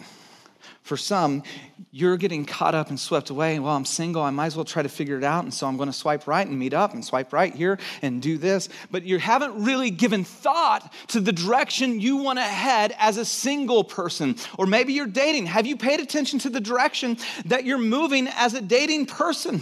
For 0.88 0.96
some, 0.96 1.44
you're 1.92 2.16
getting 2.16 2.46
caught 2.46 2.74
up 2.74 2.90
and 2.90 2.98
swept 2.98 3.30
away. 3.30 3.60
Well, 3.60 3.76
I'm 3.76 3.84
single. 3.84 4.22
I 4.22 4.30
might 4.30 4.46
as 4.46 4.56
well 4.56 4.64
try 4.64 4.84
to 4.84 4.90
figure 4.90 5.18
it 5.18 5.24
out. 5.24 5.44
And 5.44 5.54
so 5.54 5.68
I'm 5.68 5.76
going 5.76 5.90
to 5.90 5.94
swipe 5.94 6.28
right 6.28 6.48
and 6.48 6.58
meet 6.58 6.74
up 6.74 6.94
and 6.94 7.04
swipe 7.04 7.34
right 7.34 7.54
here 7.54 7.78
and 8.02 8.22
do 8.22 8.38
this. 8.38 8.70
But 8.90 9.04
you 9.04 9.20
haven't 9.20 9.66
really 9.66 9.90
given 9.90 10.24
thought 10.24 10.94
to 11.10 11.20
the 11.20 11.34
direction 11.34 12.00
you 12.00 12.18
want 12.18 12.40
to 12.40 12.44
head 12.44 12.96
as 13.00 13.18
a 13.18 13.26
single 13.26 13.84
person. 13.84 14.38
Or 14.58 14.66
maybe 14.66 14.94
you're 14.94 15.08
dating. 15.08 15.48
Have 15.48 15.68
you 15.68 15.76
paid 15.76 16.00
attention 16.00 16.40
to 16.40 16.50
the 16.50 16.62
direction 16.62 17.18
that 17.46 17.66
you're 17.66 17.78
moving 17.78 18.30
as 18.30 18.54
a 18.54 18.62
dating 18.62 19.08
person? 19.08 19.62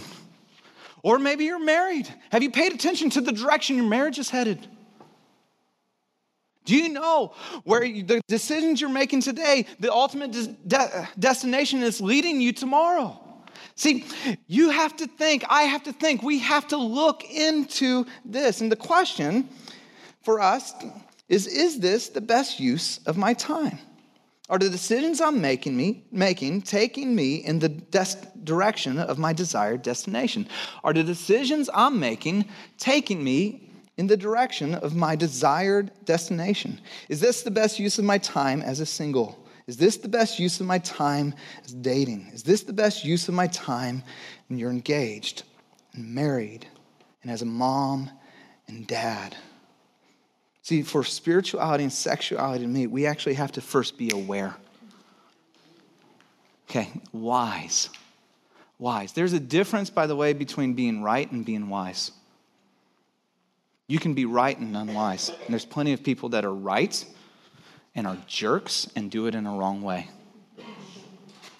Or 1.06 1.20
maybe 1.20 1.44
you're 1.44 1.64
married. 1.64 2.12
Have 2.32 2.42
you 2.42 2.50
paid 2.50 2.72
attention 2.72 3.10
to 3.10 3.20
the 3.20 3.30
direction 3.30 3.76
your 3.76 3.86
marriage 3.86 4.18
is 4.18 4.28
headed? 4.28 4.66
Do 6.64 6.74
you 6.74 6.88
know 6.88 7.32
where 7.62 7.84
you, 7.84 8.02
the 8.02 8.20
decisions 8.26 8.80
you're 8.80 8.90
making 8.90 9.20
today, 9.20 9.66
the 9.78 9.92
ultimate 9.92 10.32
de- 10.66 11.08
destination 11.16 11.84
is 11.84 12.00
leading 12.00 12.40
you 12.40 12.52
tomorrow? 12.52 13.20
See, 13.76 14.04
you 14.48 14.70
have 14.70 14.96
to 14.96 15.06
think, 15.06 15.44
I 15.48 15.62
have 15.62 15.84
to 15.84 15.92
think, 15.92 16.24
we 16.24 16.40
have 16.40 16.66
to 16.68 16.76
look 16.76 17.22
into 17.22 18.04
this. 18.24 18.60
And 18.60 18.72
the 18.72 18.74
question 18.74 19.48
for 20.24 20.40
us 20.40 20.74
is 21.28 21.46
Is 21.46 21.78
this 21.78 22.08
the 22.08 22.20
best 22.20 22.58
use 22.58 22.98
of 23.06 23.16
my 23.16 23.32
time? 23.32 23.78
Are 24.48 24.58
the 24.58 24.70
decisions 24.70 25.20
I'm 25.20 25.40
making, 25.40 25.76
me, 25.76 26.04
making 26.12 26.62
taking 26.62 27.16
me 27.16 27.36
in 27.36 27.58
the 27.58 27.68
des- 27.68 28.30
direction 28.44 28.98
of 28.98 29.18
my 29.18 29.32
desired 29.32 29.82
destination? 29.82 30.48
Are 30.84 30.92
the 30.92 31.02
decisions 31.02 31.68
I'm 31.74 31.98
making 31.98 32.44
taking 32.78 33.24
me 33.24 33.72
in 33.96 34.06
the 34.06 34.16
direction 34.16 34.74
of 34.74 34.94
my 34.94 35.16
desired 35.16 35.90
destination? 36.04 36.80
Is 37.08 37.18
this 37.18 37.42
the 37.42 37.50
best 37.50 37.80
use 37.80 37.98
of 37.98 38.04
my 38.04 38.18
time 38.18 38.62
as 38.62 38.78
a 38.78 38.86
single? 38.86 39.44
Is 39.66 39.78
this 39.78 39.96
the 39.96 40.08
best 40.08 40.38
use 40.38 40.60
of 40.60 40.66
my 40.66 40.78
time 40.78 41.34
as 41.64 41.72
dating? 41.72 42.30
Is 42.32 42.44
this 42.44 42.62
the 42.62 42.72
best 42.72 43.04
use 43.04 43.28
of 43.28 43.34
my 43.34 43.48
time 43.48 44.04
when 44.48 44.60
you're 44.60 44.70
engaged 44.70 45.42
and 45.92 46.14
married 46.14 46.68
and 47.22 47.32
as 47.32 47.42
a 47.42 47.46
mom 47.46 48.10
and 48.68 48.86
dad? 48.86 49.36
See, 50.66 50.82
for 50.82 51.04
spirituality 51.04 51.84
and 51.84 51.92
sexuality 51.92 52.64
to 52.64 52.68
meet, 52.68 52.88
we 52.88 53.06
actually 53.06 53.34
have 53.34 53.52
to 53.52 53.60
first 53.60 53.96
be 53.96 54.10
aware. 54.12 54.56
Okay, 56.68 56.90
wise. 57.12 57.88
Wise. 58.76 59.12
There's 59.12 59.32
a 59.32 59.38
difference, 59.38 59.90
by 59.90 60.08
the 60.08 60.16
way, 60.16 60.32
between 60.32 60.74
being 60.74 61.04
right 61.04 61.30
and 61.30 61.44
being 61.44 61.68
wise. 61.68 62.10
You 63.86 64.00
can 64.00 64.14
be 64.14 64.24
right 64.24 64.58
and 64.58 64.76
unwise. 64.76 65.28
And 65.28 65.50
there's 65.50 65.64
plenty 65.64 65.92
of 65.92 66.02
people 66.02 66.30
that 66.30 66.44
are 66.44 66.52
right 66.52 67.04
and 67.94 68.04
are 68.04 68.18
jerks 68.26 68.88
and 68.96 69.08
do 69.08 69.28
it 69.28 69.36
in 69.36 69.46
a 69.46 69.52
wrong 69.52 69.82
way. 69.82 70.10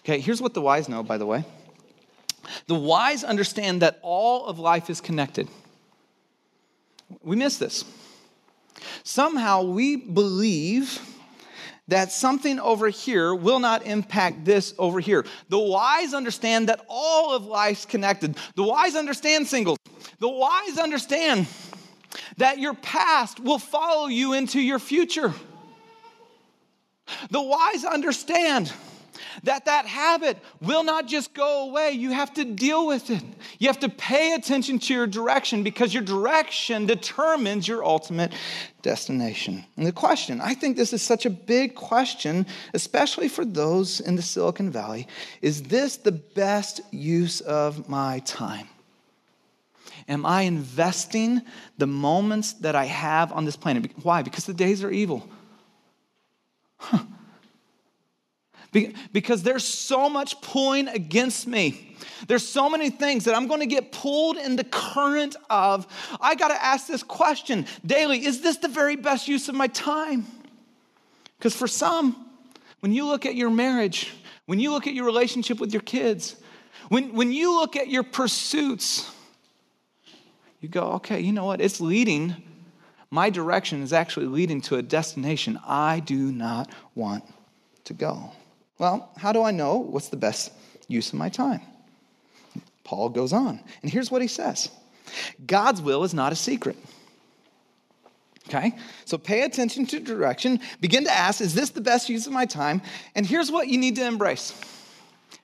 Okay, 0.00 0.18
here's 0.18 0.42
what 0.42 0.52
the 0.52 0.60
wise 0.60 0.88
know, 0.88 1.04
by 1.04 1.16
the 1.16 1.26
way. 1.26 1.44
The 2.66 2.74
wise 2.74 3.22
understand 3.22 3.82
that 3.82 4.00
all 4.02 4.46
of 4.46 4.58
life 4.58 4.90
is 4.90 5.00
connected. 5.00 5.48
We 7.22 7.36
miss 7.36 7.56
this. 7.56 7.84
Somehow 9.02 9.62
we 9.62 9.96
believe 9.96 11.00
that 11.88 12.10
something 12.10 12.58
over 12.58 12.88
here 12.88 13.34
will 13.34 13.60
not 13.60 13.86
impact 13.86 14.44
this 14.44 14.74
over 14.78 14.98
here. 14.98 15.24
The 15.48 15.58
wise 15.58 16.14
understand 16.14 16.68
that 16.68 16.84
all 16.88 17.34
of 17.34 17.46
life's 17.46 17.86
connected. 17.86 18.36
The 18.56 18.64
wise 18.64 18.96
understand 18.96 19.46
singles. 19.46 19.78
The 20.18 20.28
wise 20.28 20.78
understand 20.78 21.46
that 22.38 22.58
your 22.58 22.74
past 22.74 23.38
will 23.40 23.58
follow 23.58 24.08
you 24.08 24.32
into 24.32 24.60
your 24.60 24.78
future. 24.78 25.32
The 27.30 27.42
wise 27.42 27.84
understand 27.84 28.72
that 29.46 29.64
that 29.64 29.86
habit 29.86 30.38
will 30.60 30.84
not 30.84 31.06
just 31.06 31.34
go 31.34 31.68
away 31.68 31.92
you 31.92 32.10
have 32.10 32.32
to 32.32 32.44
deal 32.44 32.86
with 32.86 33.10
it 33.10 33.22
you 33.58 33.66
have 33.66 33.80
to 33.80 33.88
pay 33.88 34.34
attention 34.34 34.78
to 34.78 34.92
your 34.92 35.06
direction 35.06 35.62
because 35.62 35.94
your 35.94 36.02
direction 36.02 36.86
determines 36.86 37.66
your 37.66 37.84
ultimate 37.84 38.32
destination 38.82 39.64
and 39.76 39.86
the 39.86 39.92
question 39.92 40.40
i 40.40 40.54
think 40.54 40.76
this 40.76 40.92
is 40.92 41.02
such 41.02 41.26
a 41.26 41.30
big 41.30 41.74
question 41.74 42.46
especially 42.74 43.28
for 43.28 43.44
those 43.44 44.00
in 44.00 44.14
the 44.14 44.22
silicon 44.22 44.70
valley 44.70 45.08
is 45.42 45.62
this 45.64 45.96
the 45.96 46.12
best 46.12 46.80
use 46.92 47.40
of 47.40 47.88
my 47.88 48.20
time 48.20 48.68
Am 50.08 50.24
I 50.24 50.42
investing 50.42 51.42
the 51.78 51.86
moments 51.86 52.52
that 52.54 52.76
I 52.76 52.84
have 52.84 53.32
on 53.32 53.44
this 53.44 53.56
planet? 53.56 53.90
Why? 54.04 54.22
Because 54.22 54.44
the 54.44 54.54
days 54.54 54.84
are 54.84 54.90
evil. 54.90 55.28
Huh. 56.76 56.98
Because 59.12 59.42
there's 59.42 59.64
so 59.64 60.08
much 60.08 60.40
pulling 60.40 60.88
against 60.88 61.46
me. 61.46 61.96
There's 62.26 62.46
so 62.46 62.68
many 62.68 62.90
things 62.90 63.24
that 63.24 63.34
I'm 63.34 63.46
going 63.46 63.60
to 63.60 63.66
get 63.66 63.92
pulled 63.92 64.36
in 64.36 64.56
the 64.56 64.64
current 64.64 65.36
of. 65.48 65.86
I 66.20 66.34
got 66.34 66.48
to 66.48 66.62
ask 66.62 66.86
this 66.86 67.02
question 67.02 67.66
daily 67.84 68.24
Is 68.24 68.40
this 68.40 68.56
the 68.58 68.68
very 68.68 68.96
best 68.96 69.28
use 69.28 69.48
of 69.48 69.54
my 69.54 69.68
time? 69.68 70.26
Because 71.38 71.54
for 71.54 71.66
some, 71.66 72.26
when 72.80 72.92
you 72.92 73.06
look 73.06 73.26
at 73.26 73.34
your 73.34 73.50
marriage, 73.50 74.14
when 74.46 74.58
you 74.58 74.72
look 74.72 74.86
at 74.86 74.94
your 74.94 75.04
relationship 75.04 75.60
with 75.60 75.72
your 75.72 75.82
kids, 75.82 76.36
when, 76.88 77.14
when 77.14 77.32
you 77.32 77.54
look 77.54 77.76
at 77.76 77.88
your 77.88 78.02
pursuits, 78.02 79.10
you 80.60 80.68
go, 80.68 80.92
okay, 80.92 81.20
you 81.20 81.32
know 81.32 81.44
what? 81.44 81.60
It's 81.60 81.80
leading, 81.80 82.36
my 83.10 83.30
direction 83.30 83.82
is 83.82 83.92
actually 83.92 84.26
leading 84.26 84.60
to 84.62 84.76
a 84.76 84.82
destination 84.82 85.58
I 85.66 86.00
do 86.00 86.32
not 86.32 86.70
want 86.94 87.24
to 87.84 87.94
go. 87.94 88.32
Well, 88.78 89.10
how 89.16 89.32
do 89.32 89.42
I 89.42 89.50
know 89.50 89.76
what's 89.76 90.08
the 90.08 90.16
best 90.16 90.52
use 90.88 91.08
of 91.08 91.14
my 91.18 91.28
time? 91.28 91.60
Paul 92.84 93.08
goes 93.08 93.32
on, 93.32 93.60
and 93.82 93.90
here's 93.90 94.10
what 94.10 94.22
he 94.22 94.28
says 94.28 94.70
God's 95.46 95.80
will 95.80 96.04
is 96.04 96.14
not 96.14 96.32
a 96.32 96.36
secret. 96.36 96.76
Okay? 98.48 98.72
So 99.04 99.18
pay 99.18 99.42
attention 99.42 99.86
to 99.86 99.98
direction. 99.98 100.60
Begin 100.80 101.04
to 101.04 101.12
ask, 101.12 101.40
is 101.40 101.52
this 101.52 101.70
the 101.70 101.80
best 101.80 102.08
use 102.08 102.28
of 102.28 102.32
my 102.32 102.46
time? 102.46 102.80
And 103.16 103.26
here's 103.26 103.50
what 103.50 103.66
you 103.66 103.76
need 103.76 103.96
to 103.96 104.06
embrace 104.06 104.54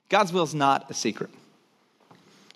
God's 0.09 0.31
will 0.31 0.43
is 0.43 0.55
not 0.55 0.89
a 0.89 0.93
secret. 0.93 1.29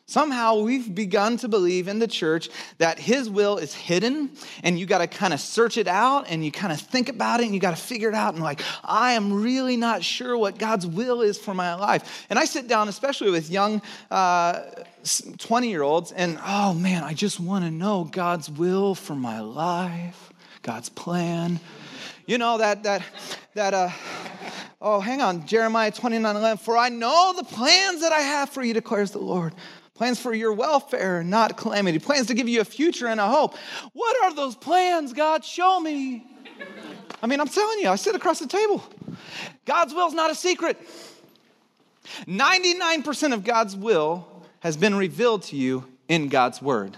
Somehow 0.10 0.60
we've 0.60 0.96
begun 0.96 1.36
to 1.36 1.50
believe 1.50 1.90
in 1.90 2.00
the 2.00 2.08
church 2.08 2.48
that 2.78 2.98
his 2.98 3.30
will 3.30 3.58
is 3.58 3.74
hidden 3.74 4.32
and 4.64 4.80
you 4.80 4.86
got 4.86 5.00
to 5.00 5.08
kind 5.08 5.34
of 5.34 5.42
search 5.42 5.76
it 5.76 5.86
out 5.86 6.28
and 6.30 6.46
you 6.46 6.52
kind 6.52 6.72
of 6.72 6.80
think 6.80 7.10
about 7.10 7.42
it 7.42 7.44
and 7.44 7.54
you 7.54 7.60
got 7.60 7.76
to 7.76 7.82
figure 7.82 8.08
it 8.08 8.16
out 8.16 8.34
and 8.34 8.42
like, 8.42 8.62
I 8.86 9.14
am 9.14 9.44
really 9.44 9.76
not 9.76 10.06
sure 10.06 10.38
what 10.38 10.58
God's 10.58 10.88
will 10.88 11.22
is 11.22 11.38
for 11.38 11.54
my 11.54 11.74
life. 11.74 12.26
And 12.30 12.40
I 12.40 12.46
sit 12.46 12.70
down, 12.70 12.88
especially 12.88 13.32
with 13.32 13.50
young 13.50 13.82
20 14.10 14.10
uh, 14.10 16.02
and 16.16 16.40
oh 16.42 16.74
man, 16.74 17.04
I 17.04 17.14
just 17.14 17.42
want 17.42 17.66
to 17.66 17.72
know 17.72 18.06
God's 18.06 18.50
will 18.50 18.96
for 18.96 19.16
my 19.16 19.42
life, 19.42 20.32
God's 20.62 20.88
plan. 20.88 21.60
You 22.26 22.38
know, 22.38 22.60
that, 22.60 22.84
that, 22.84 23.04
that, 23.56 23.74
uh, 23.74 23.90
oh, 24.82 25.02
hang 25.02 25.22
on, 25.22 25.46
Jeremiah 25.46 25.92
29 25.92 26.34
11. 26.34 26.58
For 26.60 26.78
I 26.78 26.88
know 26.88 27.34
the 27.36 27.44
plans 27.44 28.02
that 28.02 28.14
I 28.14 28.20
have 28.20 28.50
for 28.50 28.64
you, 28.64 28.74
declares 28.74 29.12
the 29.12 29.20
Lord 29.20 29.54
plans 29.98 30.20
for 30.20 30.34
your 30.34 30.54
welfare, 30.54 31.24
not 31.24 31.58
calamity, 31.58 31.98
plans 31.98 32.28
to 32.28 32.36
give 32.36 32.48
you 32.48 32.62
a 32.62 32.66
future 32.66 33.08
and 33.08 33.20
a 33.20 33.28
hope. 33.28 33.58
What 33.94 34.16
are 34.24 34.34
those 34.34 34.56
plans, 34.56 35.12
God? 35.12 35.44
Show 35.44 35.80
me. 35.80 36.26
I 37.22 37.28
mean, 37.28 37.42
I'm 37.42 37.48
telling 37.48 37.80
you, 37.80 37.90
I 37.90 37.96
sit 37.96 38.16
across 38.16 38.40
the 38.40 38.48
table. 38.48 38.84
God's 39.66 39.94
will 39.94 40.08
is 40.08 40.14
not 40.14 40.30
a 40.30 40.36
secret. 40.36 40.80
99% 42.28 43.34
of 43.34 43.44
God's 43.44 43.76
will 43.76 44.28
has 44.60 44.78
been 44.78 44.96
revealed 44.96 45.44
to 45.44 45.56
you 45.56 45.84
in 46.08 46.30
God's 46.30 46.62
word. 46.62 46.96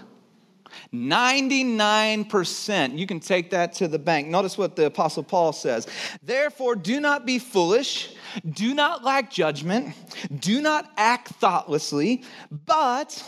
99%. 0.92 2.98
You 2.98 3.06
can 3.06 3.20
take 3.20 3.50
that 3.50 3.74
to 3.74 3.86
the 3.86 3.98
bank. 3.98 4.28
Notice 4.28 4.58
what 4.58 4.76
the 4.76 4.86
Apostle 4.86 5.22
Paul 5.22 5.52
says. 5.52 5.86
Therefore, 6.22 6.74
do 6.74 7.00
not 7.00 7.24
be 7.24 7.38
foolish, 7.38 8.14
do 8.48 8.74
not 8.74 9.04
lack 9.04 9.30
judgment, 9.30 9.94
do 10.40 10.60
not 10.60 10.90
act 10.96 11.28
thoughtlessly, 11.28 12.24
but 12.50 13.24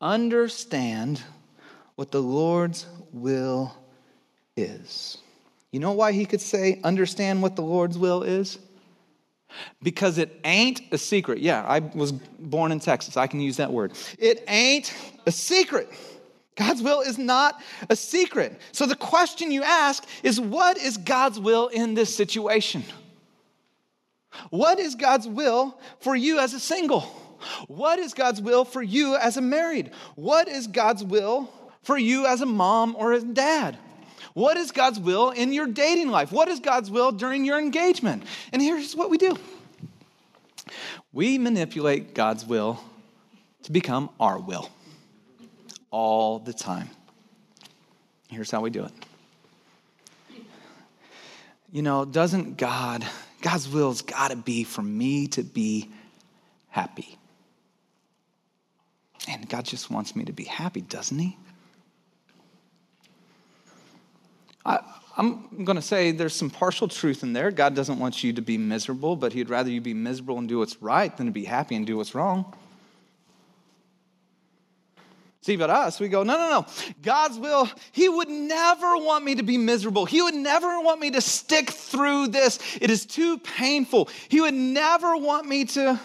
understand 0.00 1.22
what 1.94 2.10
the 2.10 2.22
Lord's 2.22 2.86
will 3.12 3.76
is. 4.56 5.18
You 5.70 5.78
know 5.78 5.92
why 5.92 6.12
he 6.12 6.26
could 6.26 6.40
say, 6.40 6.80
understand 6.82 7.42
what 7.42 7.54
the 7.54 7.62
Lord's 7.62 7.96
will 7.96 8.22
is? 8.22 8.58
Because 9.82 10.18
it 10.18 10.40
ain't 10.44 10.80
a 10.92 10.98
secret. 10.98 11.38
Yeah, 11.38 11.64
I 11.64 11.80
was 11.80 12.12
born 12.12 12.72
in 12.72 12.80
Texas. 12.80 13.16
I 13.16 13.26
can 13.26 13.40
use 13.40 13.56
that 13.58 13.72
word. 13.72 13.92
It 14.18 14.44
ain't 14.48 14.94
a 15.26 15.32
secret. 15.32 15.88
God's 16.60 16.82
will 16.82 17.00
is 17.00 17.16
not 17.16 17.62
a 17.88 17.96
secret. 17.96 18.60
So 18.72 18.84
the 18.84 18.94
question 18.94 19.50
you 19.50 19.62
ask 19.62 20.04
is 20.22 20.38
what 20.38 20.76
is 20.76 20.98
God's 20.98 21.40
will 21.40 21.68
in 21.68 21.94
this 21.94 22.14
situation? 22.14 22.84
What 24.50 24.78
is 24.78 24.94
God's 24.94 25.26
will 25.26 25.80
for 26.00 26.14
you 26.14 26.38
as 26.38 26.52
a 26.52 26.60
single? 26.60 27.00
What 27.66 27.98
is 27.98 28.12
God's 28.12 28.42
will 28.42 28.66
for 28.66 28.82
you 28.82 29.16
as 29.16 29.38
a 29.38 29.40
married? 29.40 29.92
What 30.16 30.48
is 30.48 30.66
God's 30.66 31.02
will 31.02 31.50
for 31.82 31.96
you 31.96 32.26
as 32.26 32.42
a 32.42 32.46
mom 32.46 32.94
or 32.98 33.14
a 33.14 33.22
dad? 33.22 33.78
What 34.34 34.58
is 34.58 34.70
God's 34.70 35.00
will 35.00 35.30
in 35.30 35.54
your 35.54 35.66
dating 35.66 36.10
life? 36.10 36.30
What 36.30 36.48
is 36.48 36.60
God's 36.60 36.90
will 36.90 37.10
during 37.10 37.46
your 37.46 37.58
engagement? 37.58 38.24
And 38.52 38.60
here's 38.60 38.94
what 38.94 39.08
we 39.08 39.16
do 39.16 39.34
we 41.10 41.38
manipulate 41.38 42.14
God's 42.14 42.44
will 42.44 42.78
to 43.62 43.72
become 43.72 44.10
our 44.20 44.38
will 44.38 44.68
all 45.90 46.38
the 46.38 46.52
time. 46.52 46.88
Here's 48.28 48.50
how 48.50 48.60
we 48.60 48.70
do 48.70 48.84
it. 48.84 48.92
You 51.72 51.82
know, 51.82 52.04
doesn't 52.04 52.56
God, 52.56 53.06
God's 53.42 53.68
will's 53.68 54.02
got 54.02 54.30
to 54.30 54.36
be 54.36 54.64
for 54.64 54.82
me 54.82 55.28
to 55.28 55.42
be 55.42 55.90
happy. 56.68 57.16
And 59.28 59.48
God 59.48 59.64
just 59.64 59.90
wants 59.90 60.16
me 60.16 60.24
to 60.24 60.32
be 60.32 60.44
happy, 60.44 60.80
doesn't 60.80 61.18
He? 61.18 61.36
I, 64.64 64.80
am 65.16 65.64
going 65.64 65.76
to 65.76 65.82
say 65.82 66.10
there's 66.12 66.34
some 66.34 66.50
partial 66.50 66.88
truth 66.88 67.22
in 67.22 67.32
there. 67.32 67.50
God 67.50 67.74
doesn't 67.74 67.98
want 67.98 68.24
you 68.24 68.32
to 68.32 68.42
be 68.42 68.58
miserable, 68.58 69.16
but 69.16 69.32
He'd 69.32 69.50
rather 69.50 69.70
you 69.70 69.80
be 69.80 69.94
miserable 69.94 70.38
and 70.38 70.48
do 70.48 70.58
what's 70.58 70.80
right 70.82 71.14
than 71.16 71.26
to 71.26 71.32
be 71.32 71.44
happy 71.44 71.76
and 71.76 71.86
do 71.86 71.96
what's 71.96 72.14
wrong. 72.14 72.54
See, 75.42 75.56
but 75.56 75.70
us, 75.70 75.98
we 75.98 76.08
go, 76.08 76.22
no, 76.22 76.36
no, 76.36 76.50
no. 76.50 76.66
God's 77.00 77.38
will, 77.38 77.68
He 77.92 78.08
would 78.08 78.28
never 78.28 78.96
want 78.98 79.24
me 79.24 79.36
to 79.36 79.42
be 79.42 79.56
miserable. 79.56 80.04
He 80.04 80.20
would 80.20 80.34
never 80.34 80.80
want 80.80 81.00
me 81.00 81.10
to 81.12 81.20
stick 81.22 81.70
through 81.70 82.28
this. 82.28 82.58
It 82.80 82.90
is 82.90 83.06
too 83.06 83.38
painful. 83.38 84.10
He 84.28 84.42
would 84.42 84.54
never 84.54 85.16
want 85.16 85.46
me 85.46 85.64
to. 85.66 85.98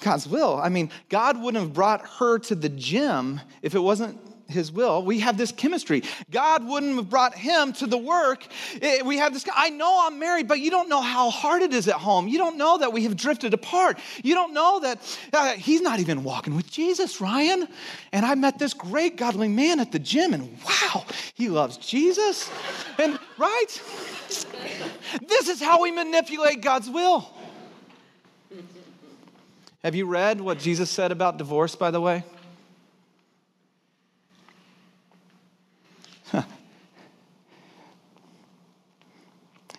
God's 0.00 0.26
will. 0.26 0.58
I 0.58 0.70
mean, 0.70 0.90
God 1.10 1.40
wouldn't 1.40 1.62
have 1.62 1.74
brought 1.74 2.06
her 2.18 2.38
to 2.40 2.54
the 2.54 2.70
gym 2.70 3.40
if 3.60 3.74
it 3.74 3.80
wasn't 3.80 4.18
his 4.48 4.70
will. 4.70 5.04
We 5.04 5.20
have 5.20 5.38
this 5.38 5.52
chemistry. 5.52 6.02
God 6.30 6.66
wouldn't 6.66 6.96
have 6.96 7.08
brought 7.10 7.34
him 7.34 7.72
to 7.74 7.86
the 7.86 7.98
work. 7.98 8.46
We 9.04 9.18
have 9.18 9.32
this. 9.32 9.44
I 9.54 9.70
know 9.70 10.06
I'm 10.06 10.18
married, 10.18 10.48
but 10.48 10.60
you 10.60 10.70
don't 10.70 10.88
know 10.88 11.00
how 11.00 11.30
hard 11.30 11.62
it 11.62 11.72
is 11.72 11.88
at 11.88 11.96
home. 11.96 12.28
You 12.28 12.38
don't 12.38 12.56
know 12.56 12.78
that 12.78 12.92
we 12.92 13.04
have 13.04 13.16
drifted 13.16 13.54
apart. 13.54 13.98
You 14.22 14.34
don't 14.34 14.52
know 14.52 14.80
that 14.80 15.18
uh, 15.32 15.52
he's 15.52 15.80
not 15.80 16.00
even 16.00 16.24
walking 16.24 16.56
with 16.56 16.70
Jesus, 16.70 17.20
Ryan. 17.20 17.68
And 18.12 18.26
I 18.26 18.34
met 18.34 18.58
this 18.58 18.74
great 18.74 19.16
godly 19.16 19.48
man 19.48 19.80
at 19.80 19.92
the 19.92 19.98
gym, 19.98 20.34
and 20.34 20.58
wow, 20.64 21.04
he 21.34 21.48
loves 21.48 21.76
Jesus. 21.76 22.50
And 22.98 23.18
right? 23.38 23.82
This 25.28 25.48
is 25.48 25.60
how 25.60 25.82
we 25.82 25.90
manipulate 25.90 26.60
God's 26.60 26.88
will. 26.88 27.28
Have 29.82 29.96
you 29.96 30.06
read 30.06 30.40
what 30.40 30.60
Jesus 30.60 30.90
said 30.90 31.10
about 31.10 31.38
divorce, 31.38 31.74
by 31.74 31.90
the 31.90 32.00
way? 32.00 32.24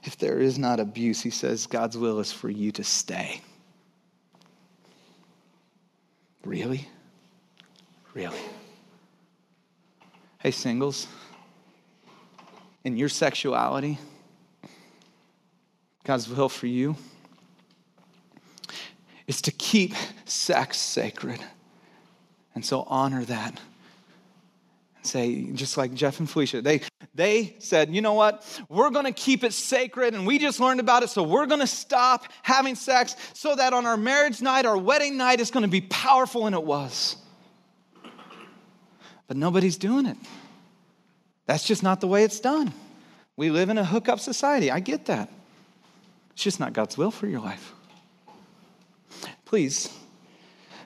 If 0.04 0.18
there 0.18 0.39
is 0.39 0.60
not 0.60 0.80
abuse, 0.80 1.22
he 1.22 1.30
says 1.30 1.66
God's 1.66 1.98
will 1.98 2.20
is 2.20 2.32
for 2.32 2.50
you 2.50 2.72
to 2.74 2.84
stay. 2.84 3.42
Really? 6.44 6.88
Really? 8.13 8.39
Hey, 10.39 10.52
singles, 10.52 11.08
in 12.84 12.98
your 12.98 13.08
sexuality, 13.08 13.98
God's 16.04 16.28
will 16.28 16.50
for 16.50 16.68
you 16.68 16.98
is 19.26 19.42
to 19.44 19.52
keep 19.52 19.94
sex 20.26 20.78
sacred. 20.78 21.39
And 22.56 22.66
so 22.66 22.82
honor 22.88 23.24
that 23.24 23.60
And 24.98 25.06
say, 25.06 25.46
just 25.54 25.78
like 25.78 25.94
Jeff 25.94 26.20
and 26.20 26.30
Felicia, 26.30 26.62
they, 26.62 26.82
they 27.15 27.56
said, 27.60 27.93
you 27.93 28.02
know 28.02 28.13
what? 28.13 28.43
We're 28.69 28.89
going 28.89 29.06
to 29.06 29.12
keep 29.12 29.43
it 29.43 29.54
sacred, 29.54 30.15
and 30.15 30.26
we 30.26 30.39
just 30.39 30.60
learned 30.60 30.80
about 30.80 31.04
it, 31.04 31.10
so 31.10 31.21
we're 31.21 31.45
going 31.45 31.60
to 31.60 31.67
stop 31.67 32.26
having 32.41 32.76
sex 32.76 33.15
so 33.34 33.56
that 33.56 33.71
on 33.73 33.86
our 33.86 33.97
marriage 33.97 34.41
night, 34.41 34.65
our 34.65 34.78
wedding 34.78 35.17
night, 35.17 35.39
is 35.39 35.52
going 35.52 35.63
to 35.63 35.69
be 35.69 35.82
powerful, 35.82 36.47
and 36.47 36.56
it 36.56 36.63
was. 36.63 37.15
But 39.28 39.38
nobody's 39.38 39.78
doing 39.78 40.06
it. 40.06 40.17
That's 41.45 41.65
just 41.65 41.84
not 41.84 42.02
the 42.02 42.08
way 42.08 42.23
it's 42.23 42.39
done. 42.39 42.73
We 43.36 43.49
live 43.49 43.69
in 43.69 43.78
a 43.78 43.86
hookup 43.86 44.19
society. 44.19 44.71
I 44.71 44.80
get 44.80 45.06
that. 45.06 45.30
It's 46.32 46.43
just 46.43 46.60
not 46.60 46.73
God's 46.73 46.97
will 46.97 47.12
for 47.12 47.28
your 47.28 47.41
life. 47.41 47.73
Please 49.45 49.95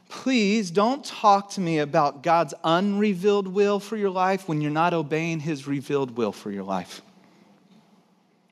please 0.09 0.71
don't 0.71 1.03
talk 1.03 1.51
to 1.51 1.61
me 1.61 1.79
about 1.79 2.23
God's 2.23 2.53
unrevealed 2.63 3.47
will 3.47 3.79
for 3.79 3.97
your 3.97 4.09
life 4.09 4.47
when 4.47 4.61
you're 4.61 4.71
not 4.71 4.93
obeying 4.93 5.39
his 5.39 5.67
revealed 5.67 6.17
will 6.17 6.31
for 6.31 6.51
your 6.51 6.63
life. 6.63 7.01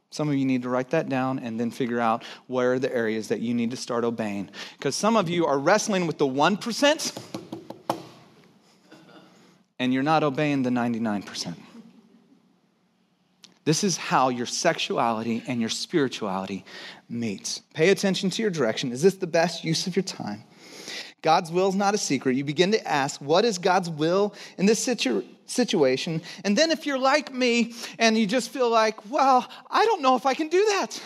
Some 0.09 0.29
of 0.29 0.35
you 0.35 0.45
need 0.45 0.61
to 0.61 0.69
write 0.69 0.91
that 0.91 1.09
down 1.09 1.39
and 1.39 1.59
then 1.59 1.71
figure 1.71 1.99
out 1.99 2.23
where 2.47 2.73
are 2.73 2.79
the 2.79 2.93
areas 2.93 3.27
that 3.27 3.41
you 3.41 3.53
need 3.53 3.71
to 3.71 3.77
start 3.77 4.05
obeying. 4.05 4.49
Because 4.77 4.95
some 4.95 5.17
of 5.17 5.29
you 5.29 5.45
are 5.45 5.59
wrestling 5.59 6.07
with 6.07 6.17
the 6.17 6.27
1% 6.27 7.21
and 9.77 9.93
you're 9.93 10.03
not 10.03 10.23
obeying 10.23 10.63
the 10.63 10.69
99%. 10.69 11.55
This 13.65 13.83
is 13.83 13.97
how 13.97 14.29
your 14.29 14.45
sexuality 14.45 15.43
and 15.47 15.59
your 15.59 15.71
spirituality 15.71 16.63
meets. 17.09 17.59
Pay 17.73 17.89
attention 17.89 18.29
to 18.29 18.41
your 18.41 18.51
direction. 18.51 18.91
Is 18.91 19.01
this 19.01 19.15
the 19.15 19.27
best 19.27 19.63
use 19.63 19.87
of 19.87 19.95
your 19.95 20.03
time? 20.03 20.43
God's 21.21 21.51
will 21.51 21.69
is 21.69 21.75
not 21.75 21.95
a 21.95 21.97
secret. 21.97 22.35
You 22.35 22.43
begin 22.43 22.71
to 22.71 22.87
ask, 22.87 23.19
what 23.19 23.45
is 23.45 23.57
God's 23.57 23.89
will 23.89 24.33
in 24.57 24.65
this 24.65 24.83
situ- 24.83 25.23
situation? 25.47 26.21
And 26.43 26.57
then 26.57 26.71
if 26.71 26.85
you're 26.85 26.99
like 26.99 27.33
me 27.33 27.73
and 27.97 28.17
you 28.17 28.27
just 28.27 28.49
feel 28.49 28.69
like, 28.69 29.09
well, 29.09 29.47
I 29.69 29.85
don't 29.85 30.01
know 30.01 30.15
if 30.15 30.25
I 30.25 30.33
can 30.33 30.49
do 30.49 30.63
that. 30.65 31.01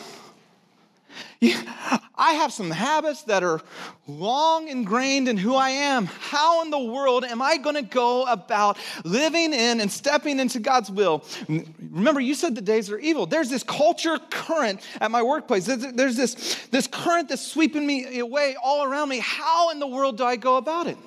I 1.41 2.33
have 2.33 2.51
some 2.51 2.69
habits 2.69 3.23
that 3.23 3.43
are 3.43 3.61
long 4.07 4.67
ingrained 4.67 5.29
in 5.29 5.37
who 5.37 5.55
I 5.55 5.69
am. 5.69 6.05
How 6.05 6.63
in 6.63 6.69
the 6.69 6.79
world 6.79 7.23
am 7.23 7.41
I 7.41 7.57
going 7.57 7.75
to 7.75 7.81
go 7.81 8.23
about 8.23 8.77
living 9.03 9.53
in 9.53 9.79
and 9.79 9.91
stepping 9.91 10.39
into 10.39 10.59
God's 10.59 10.91
will? 10.91 11.23
Remember, 11.47 12.19
you 12.19 12.35
said 12.35 12.55
the 12.55 12.61
days 12.61 12.89
are 12.91 12.99
evil. 12.99 13.25
There's 13.25 13.49
this 13.49 13.63
culture 13.63 14.19
current 14.29 14.81
at 14.99 15.11
my 15.11 15.23
workplace. 15.23 15.65
There's 15.65 16.17
this, 16.17 16.67
this 16.67 16.87
current 16.87 17.29
that's 17.29 17.45
sweeping 17.45 17.85
me 17.85 18.19
away 18.19 18.55
all 18.61 18.83
around 18.83 19.09
me. 19.09 19.19
How 19.19 19.69
in 19.69 19.79
the 19.79 19.87
world 19.87 20.17
do 20.17 20.25
I 20.25 20.35
go 20.35 20.57
about 20.57 20.87
it? 20.87 20.97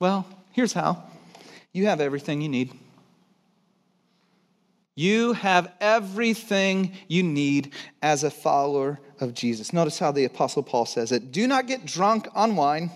Well, 0.00 0.26
here's 0.52 0.72
how 0.72 1.04
you 1.72 1.86
have 1.86 2.00
everything 2.00 2.40
you 2.40 2.48
need. 2.48 2.72
You 4.98 5.34
have 5.34 5.72
everything 5.80 6.90
you 7.06 7.22
need 7.22 7.72
as 8.02 8.24
a 8.24 8.32
follower 8.32 8.98
of 9.20 9.32
Jesus. 9.32 9.72
Notice 9.72 9.96
how 9.96 10.10
the 10.10 10.24
Apostle 10.24 10.64
Paul 10.64 10.86
says 10.86 11.12
it 11.12 11.30
Do 11.30 11.46
not 11.46 11.68
get 11.68 11.84
drunk 11.86 12.26
on 12.34 12.56
wine. 12.56 12.90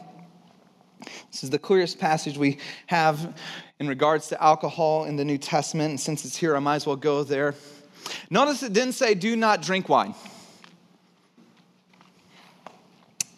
This 1.31 1.45
is 1.45 1.51
the 1.51 1.61
clearest 1.61 2.01
passage 2.01 2.37
we 2.37 2.59
have 2.89 3.39
in 3.79 3.87
regards 3.87 4.27
to 4.31 4.43
alcohol 4.43 5.05
in 5.05 5.15
the 5.15 5.25
New 5.25 5.39
Testament. 5.39 5.91
And 5.91 6.01
since 6.01 6.25
it's 6.25 6.37
here, 6.37 6.57
I 6.57 6.59
might 6.59 6.75
as 6.75 6.87
well 6.89 6.97
go 6.97 7.23
there. 7.23 7.55
Notice 8.31 8.65
it 8.65 8.73
didn't 8.73 8.95
say, 8.95 9.15
Do 9.15 9.37
not 9.37 9.63
drink 9.63 9.89
wine. 9.89 10.17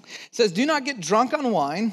It 0.05 0.31
says, 0.31 0.53
Do 0.53 0.65
not 0.65 0.87
get 0.87 1.01
drunk 1.01 1.35
on 1.35 1.51
wine. 1.51 1.93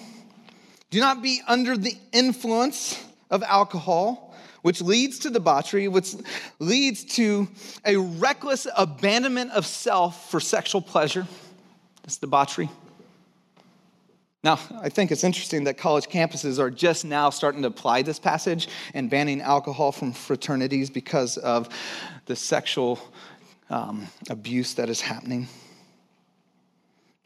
Do 0.89 1.01
not 1.01 1.21
be 1.21 1.41
under 1.49 1.75
the 1.75 1.97
influence 2.13 3.03
of 3.29 3.43
alcohol 3.43 4.30
which 4.61 4.81
leads 4.81 5.19
to 5.19 5.29
debauchery, 5.29 5.87
which 5.87 6.15
leads 6.59 7.03
to 7.03 7.47
a 7.85 7.97
reckless 7.97 8.67
abandonment 8.77 9.51
of 9.51 9.65
self 9.65 10.29
for 10.29 10.39
sexual 10.39 10.81
pleasure. 10.81 11.27
That's 12.03 12.17
debauchery. 12.17 12.69
Now, 14.43 14.59
I 14.81 14.89
think 14.89 15.11
it's 15.11 15.23
interesting 15.23 15.65
that 15.65 15.77
college 15.77 16.07
campuses 16.07 16.57
are 16.57 16.71
just 16.71 17.05
now 17.05 17.29
starting 17.29 17.61
to 17.61 17.67
apply 17.67 18.01
this 18.01 18.17
passage 18.17 18.69
and 18.95 19.07
banning 19.07 19.39
alcohol 19.39 19.91
from 19.91 20.13
fraternities 20.13 20.89
because 20.89 21.37
of 21.37 21.69
the 22.25 22.35
sexual 22.35 22.99
um, 23.69 24.07
abuse 24.29 24.73
that 24.75 24.89
is 24.89 24.99
happening. 24.99 25.47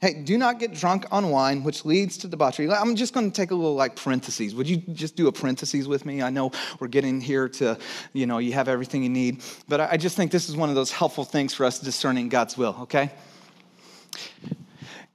Hey, 0.05 0.13
do 0.13 0.37
not 0.37 0.59
get 0.59 0.71
drunk 0.71 1.07
on 1.11 1.31
wine, 1.31 1.63
which 1.63 1.83
leads 1.83 2.19
to 2.19 2.27
debauchery. 2.27 2.69
I'm 2.69 2.95
just 2.95 3.11
going 3.11 3.31
to 3.31 3.35
take 3.35 3.49
a 3.49 3.55
little 3.55 3.73
like 3.73 3.95
parentheses. 3.95 4.53
Would 4.53 4.69
you 4.69 4.77
just 4.77 5.15
do 5.15 5.27
a 5.27 5.31
parentheses 5.31 5.87
with 5.87 6.05
me? 6.05 6.21
I 6.21 6.29
know 6.29 6.51
we're 6.79 6.89
getting 6.89 7.19
here 7.19 7.49
to, 7.49 7.75
you 8.13 8.27
know, 8.27 8.37
you 8.37 8.53
have 8.53 8.67
everything 8.67 9.01
you 9.01 9.09
need, 9.09 9.41
but 9.67 9.81
I 9.81 9.97
just 9.97 10.15
think 10.15 10.31
this 10.31 10.47
is 10.47 10.55
one 10.55 10.69
of 10.69 10.75
those 10.75 10.91
helpful 10.91 11.23
things 11.23 11.55
for 11.55 11.65
us 11.65 11.79
discerning 11.79 12.29
God's 12.29 12.55
will, 12.55 12.77
okay? 12.81 13.09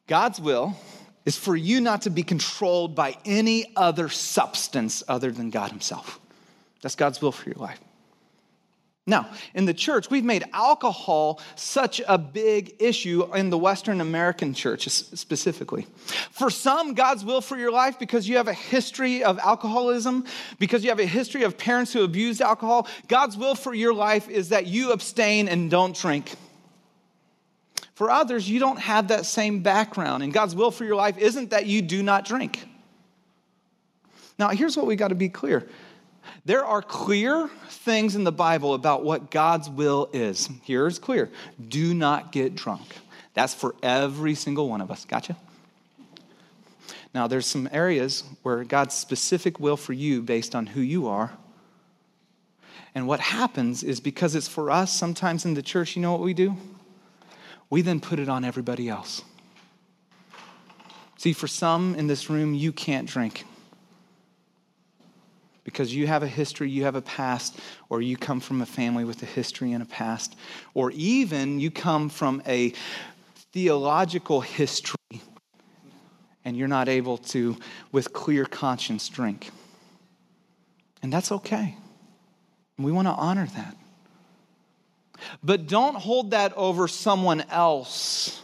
God's 0.08 0.40
will 0.40 0.74
is 1.24 1.38
for 1.38 1.54
you 1.54 1.80
not 1.80 2.02
to 2.02 2.10
be 2.10 2.24
controlled 2.24 2.96
by 2.96 3.16
any 3.24 3.72
other 3.76 4.08
substance 4.08 5.04
other 5.06 5.30
than 5.30 5.50
God 5.50 5.70
Himself. 5.70 6.18
That's 6.82 6.96
God's 6.96 7.22
will 7.22 7.30
for 7.30 7.48
your 7.48 7.58
life. 7.60 7.78
Now, 9.10 9.28
in 9.54 9.64
the 9.64 9.74
church, 9.74 10.08
we've 10.08 10.24
made 10.24 10.44
alcohol 10.52 11.40
such 11.56 12.00
a 12.06 12.16
big 12.16 12.76
issue 12.78 13.28
in 13.34 13.50
the 13.50 13.58
Western 13.58 14.00
American 14.00 14.54
church 14.54 14.88
specifically. 14.88 15.88
For 16.30 16.48
some, 16.48 16.94
God's 16.94 17.24
will 17.24 17.40
for 17.40 17.58
your 17.58 17.72
life, 17.72 17.98
because 17.98 18.28
you 18.28 18.36
have 18.36 18.46
a 18.46 18.54
history 18.54 19.24
of 19.24 19.40
alcoholism, 19.40 20.24
because 20.60 20.84
you 20.84 20.90
have 20.90 21.00
a 21.00 21.06
history 21.06 21.42
of 21.42 21.58
parents 21.58 21.92
who 21.92 22.04
abused 22.04 22.40
alcohol, 22.40 22.86
God's 23.08 23.36
will 23.36 23.56
for 23.56 23.74
your 23.74 23.92
life 23.92 24.28
is 24.28 24.50
that 24.50 24.68
you 24.68 24.92
abstain 24.92 25.48
and 25.48 25.68
don't 25.68 25.96
drink. 25.96 26.32
For 27.94 28.12
others, 28.12 28.48
you 28.48 28.60
don't 28.60 28.78
have 28.78 29.08
that 29.08 29.26
same 29.26 29.60
background, 29.60 30.22
and 30.22 30.32
God's 30.32 30.54
will 30.54 30.70
for 30.70 30.84
your 30.84 30.94
life 30.94 31.18
isn't 31.18 31.50
that 31.50 31.66
you 31.66 31.82
do 31.82 32.04
not 32.04 32.24
drink. 32.24 32.64
Now, 34.38 34.50
here's 34.50 34.76
what 34.76 34.86
we 34.86 34.94
got 34.94 35.08
to 35.08 35.16
be 35.16 35.28
clear 35.28 35.68
there 36.44 36.64
are 36.64 36.82
clear 36.82 37.48
things 37.68 38.16
in 38.16 38.24
the 38.24 38.32
Bible 38.32 38.74
about 38.74 39.04
what 39.04 39.30
God's 39.30 39.68
will 39.68 40.08
is. 40.12 40.48
Here's 40.62 40.98
clear 40.98 41.30
do 41.68 41.94
not 41.94 42.32
get 42.32 42.54
drunk. 42.54 42.96
That's 43.34 43.54
for 43.54 43.74
every 43.82 44.34
single 44.34 44.68
one 44.68 44.80
of 44.80 44.90
us. 44.90 45.04
Gotcha? 45.04 45.36
Now, 47.14 47.26
there's 47.26 47.46
some 47.46 47.68
areas 47.72 48.24
where 48.42 48.62
God's 48.64 48.94
specific 48.94 49.58
will 49.58 49.76
for 49.76 49.92
you 49.92 50.22
based 50.22 50.54
on 50.54 50.66
who 50.66 50.80
you 50.80 51.08
are. 51.08 51.32
And 52.94 53.06
what 53.06 53.20
happens 53.20 53.82
is 53.82 54.00
because 54.00 54.34
it's 54.34 54.48
for 54.48 54.70
us, 54.70 54.92
sometimes 54.92 55.44
in 55.44 55.54
the 55.54 55.62
church, 55.62 55.96
you 55.96 56.02
know 56.02 56.12
what 56.12 56.20
we 56.20 56.34
do? 56.34 56.56
We 57.68 57.82
then 57.82 58.00
put 58.00 58.18
it 58.18 58.28
on 58.28 58.44
everybody 58.44 58.88
else. 58.88 59.22
See, 61.16 61.32
for 61.32 61.46
some 61.46 61.94
in 61.94 62.06
this 62.06 62.30
room, 62.30 62.54
you 62.54 62.72
can't 62.72 63.08
drink 63.08 63.44
because 65.70 65.94
you 65.94 66.08
have 66.08 66.24
a 66.24 66.26
history, 66.26 66.68
you 66.68 66.82
have 66.82 66.96
a 66.96 67.02
past, 67.02 67.56
or 67.88 68.02
you 68.02 68.16
come 68.16 68.40
from 68.40 68.60
a 68.60 68.66
family 68.66 69.04
with 69.04 69.22
a 69.22 69.26
history 69.26 69.70
and 69.70 69.84
a 69.84 69.86
past, 69.86 70.36
or 70.74 70.90
even 70.90 71.60
you 71.60 71.70
come 71.70 72.08
from 72.08 72.42
a 72.44 72.72
theological 73.52 74.40
history 74.40 74.96
and 76.44 76.56
you're 76.56 76.66
not 76.66 76.88
able 76.88 77.18
to, 77.18 77.56
with 77.92 78.12
clear 78.12 78.44
conscience, 78.44 79.08
drink. 79.08 79.50
And 81.02 81.12
that's 81.12 81.30
okay. 81.30 81.76
We 82.76 82.90
want 82.90 83.06
to 83.06 83.12
honor 83.12 83.46
that. 83.54 83.76
But 85.40 85.68
don't 85.68 85.94
hold 85.94 86.32
that 86.32 86.52
over 86.56 86.88
someone 86.88 87.42
else. 87.42 88.42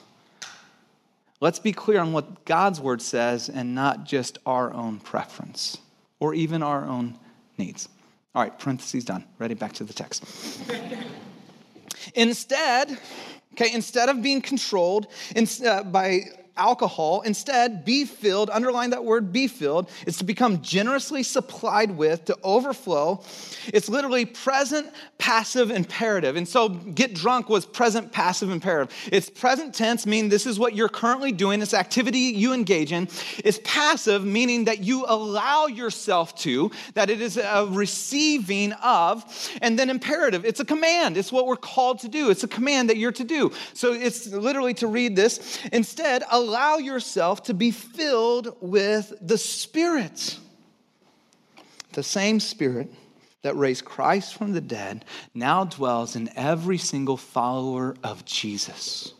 Let's 1.40 1.58
be 1.58 1.72
clear 1.72 2.00
on 2.00 2.12
what 2.12 2.44
God's 2.44 2.80
word 2.80 3.02
says 3.02 3.48
and 3.48 3.74
not 3.74 4.04
just 4.04 4.38
our 4.46 4.72
own 4.72 5.00
preference 5.00 5.78
or 6.20 6.34
even 6.34 6.62
our 6.62 6.84
own 6.84 7.18
needs. 7.58 7.88
All 8.34 8.42
right, 8.42 8.58
parentheses 8.58 9.04
done. 9.04 9.24
Ready 9.38 9.54
back 9.54 9.72
to 9.74 9.84
the 9.84 9.92
text. 9.92 10.24
instead, 12.14 12.98
okay, 13.54 13.72
instead 13.72 14.08
of 14.08 14.22
being 14.22 14.42
controlled 14.42 15.06
in, 15.34 15.46
uh, 15.64 15.82
by 15.84 16.20
alcohol. 16.56 17.22
Instead, 17.22 17.84
be 17.84 18.04
filled, 18.04 18.50
underline 18.50 18.90
that 18.90 19.04
word 19.04 19.32
be 19.32 19.46
filled, 19.46 19.90
is 20.06 20.16
to 20.18 20.24
become 20.24 20.62
generously 20.62 21.22
supplied 21.22 21.90
with, 21.96 22.24
to 22.26 22.36
overflow. 22.42 23.22
It's 23.72 23.88
literally 23.88 24.24
present, 24.24 24.88
passive, 25.18 25.70
imperative. 25.70 26.36
And 26.36 26.48
so 26.48 26.68
get 26.68 27.14
drunk 27.14 27.48
was 27.48 27.66
present, 27.66 28.12
passive, 28.12 28.50
imperative. 28.50 28.94
It's 29.12 29.28
present 29.30 29.74
tense, 29.74 30.06
meaning 30.06 30.28
this 30.28 30.46
is 30.46 30.58
what 30.58 30.74
you're 30.74 30.88
currently 30.88 31.32
doing, 31.32 31.60
this 31.60 31.74
activity 31.74 32.18
you 32.18 32.52
engage 32.52 32.92
in. 32.92 33.08
It's 33.38 33.60
passive, 33.64 34.24
meaning 34.24 34.64
that 34.64 34.80
you 34.80 35.04
allow 35.06 35.66
yourself 35.66 36.36
to, 36.40 36.70
that 36.94 37.10
it 37.10 37.20
is 37.20 37.36
a 37.36 37.66
receiving 37.70 38.72
of. 38.74 39.24
And 39.62 39.78
then 39.78 39.90
imperative, 39.90 40.44
it's 40.44 40.60
a 40.60 40.64
command. 40.64 41.16
It's 41.16 41.32
what 41.32 41.46
we're 41.46 41.56
called 41.56 42.00
to 42.00 42.08
do. 42.08 42.30
It's 42.30 42.44
a 42.44 42.48
command 42.48 42.90
that 42.90 42.96
you're 42.96 43.12
to 43.12 43.24
do. 43.24 43.52
So 43.74 43.92
it's 43.92 44.26
literally 44.26 44.74
to 44.74 44.86
read 44.86 45.16
this. 45.16 45.58
Instead, 45.72 46.24
allow 46.30 46.45
yourself 46.78 47.44
to 47.44 47.54
be 47.54 47.70
filled 47.70 48.56
with 48.60 49.12
the 49.20 49.38
Spirit. 49.38 50.38
The 51.92 52.02
same 52.02 52.40
Spirit 52.40 52.92
that 53.42 53.56
raised 53.56 53.84
Christ 53.84 54.34
from 54.34 54.52
the 54.52 54.60
dead 54.60 55.04
now 55.34 55.64
dwells 55.64 56.16
in 56.16 56.30
every 56.36 56.78
single 56.78 57.16
follower 57.16 57.96
of 58.02 58.24
Jesus. 58.24 59.12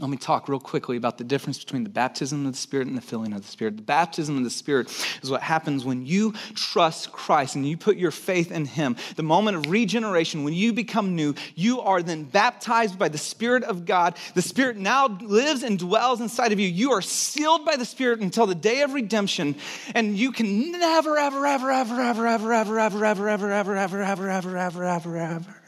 Let 0.00 0.10
me 0.10 0.16
talk 0.16 0.48
real 0.48 0.60
quickly 0.60 0.96
about 0.96 1.18
the 1.18 1.24
difference 1.24 1.58
between 1.58 1.82
the 1.82 1.90
baptism 1.90 2.46
of 2.46 2.52
the 2.52 2.58
Spirit 2.58 2.86
and 2.86 2.96
the 2.96 3.02
filling 3.02 3.32
of 3.32 3.42
the 3.42 3.48
Spirit. 3.48 3.76
The 3.76 3.82
baptism 3.82 4.36
of 4.36 4.44
the 4.44 4.50
Spirit 4.50 4.88
is 5.22 5.30
what 5.30 5.42
happens 5.42 5.84
when 5.84 6.06
you 6.06 6.34
trust 6.54 7.10
Christ 7.10 7.56
and 7.56 7.66
you 7.66 7.76
put 7.76 7.96
your 7.96 8.12
faith 8.12 8.52
in 8.52 8.64
Him. 8.64 8.96
The 9.16 9.24
moment 9.24 9.56
of 9.56 9.70
regeneration, 9.70 10.44
when 10.44 10.54
you 10.54 10.72
become 10.72 11.16
new, 11.16 11.34
you 11.56 11.80
are 11.80 12.00
then 12.00 12.22
baptized 12.22 12.96
by 12.96 13.08
the 13.08 13.18
Spirit 13.18 13.64
of 13.64 13.86
God. 13.86 14.16
The 14.34 14.42
Spirit 14.42 14.76
now 14.76 15.08
lives 15.08 15.64
and 15.64 15.78
dwells 15.78 16.20
inside 16.20 16.52
of 16.52 16.60
you. 16.60 16.68
You 16.68 16.92
are 16.92 17.02
sealed 17.02 17.64
by 17.64 17.74
the 17.74 17.84
Spirit 17.84 18.20
until 18.20 18.46
the 18.46 18.54
day 18.54 18.82
of 18.82 18.94
redemption, 18.94 19.56
and 19.96 20.16
you 20.16 20.30
can 20.30 20.70
never, 20.70 21.18
ever, 21.18 21.44
ever, 21.44 21.72
ever, 21.72 22.00
ever, 22.00 22.26
ever, 22.26 22.52
ever, 22.54 22.78
ever, 22.78 23.04
ever, 23.04 23.26
ever, 23.26 23.52
ever, 23.52 23.76
ever, 23.76 24.02
ever, 24.02 24.30
ever, 24.30 24.56
ever, 24.56 24.86
ever, 24.86 25.18
ever, 25.18 25.62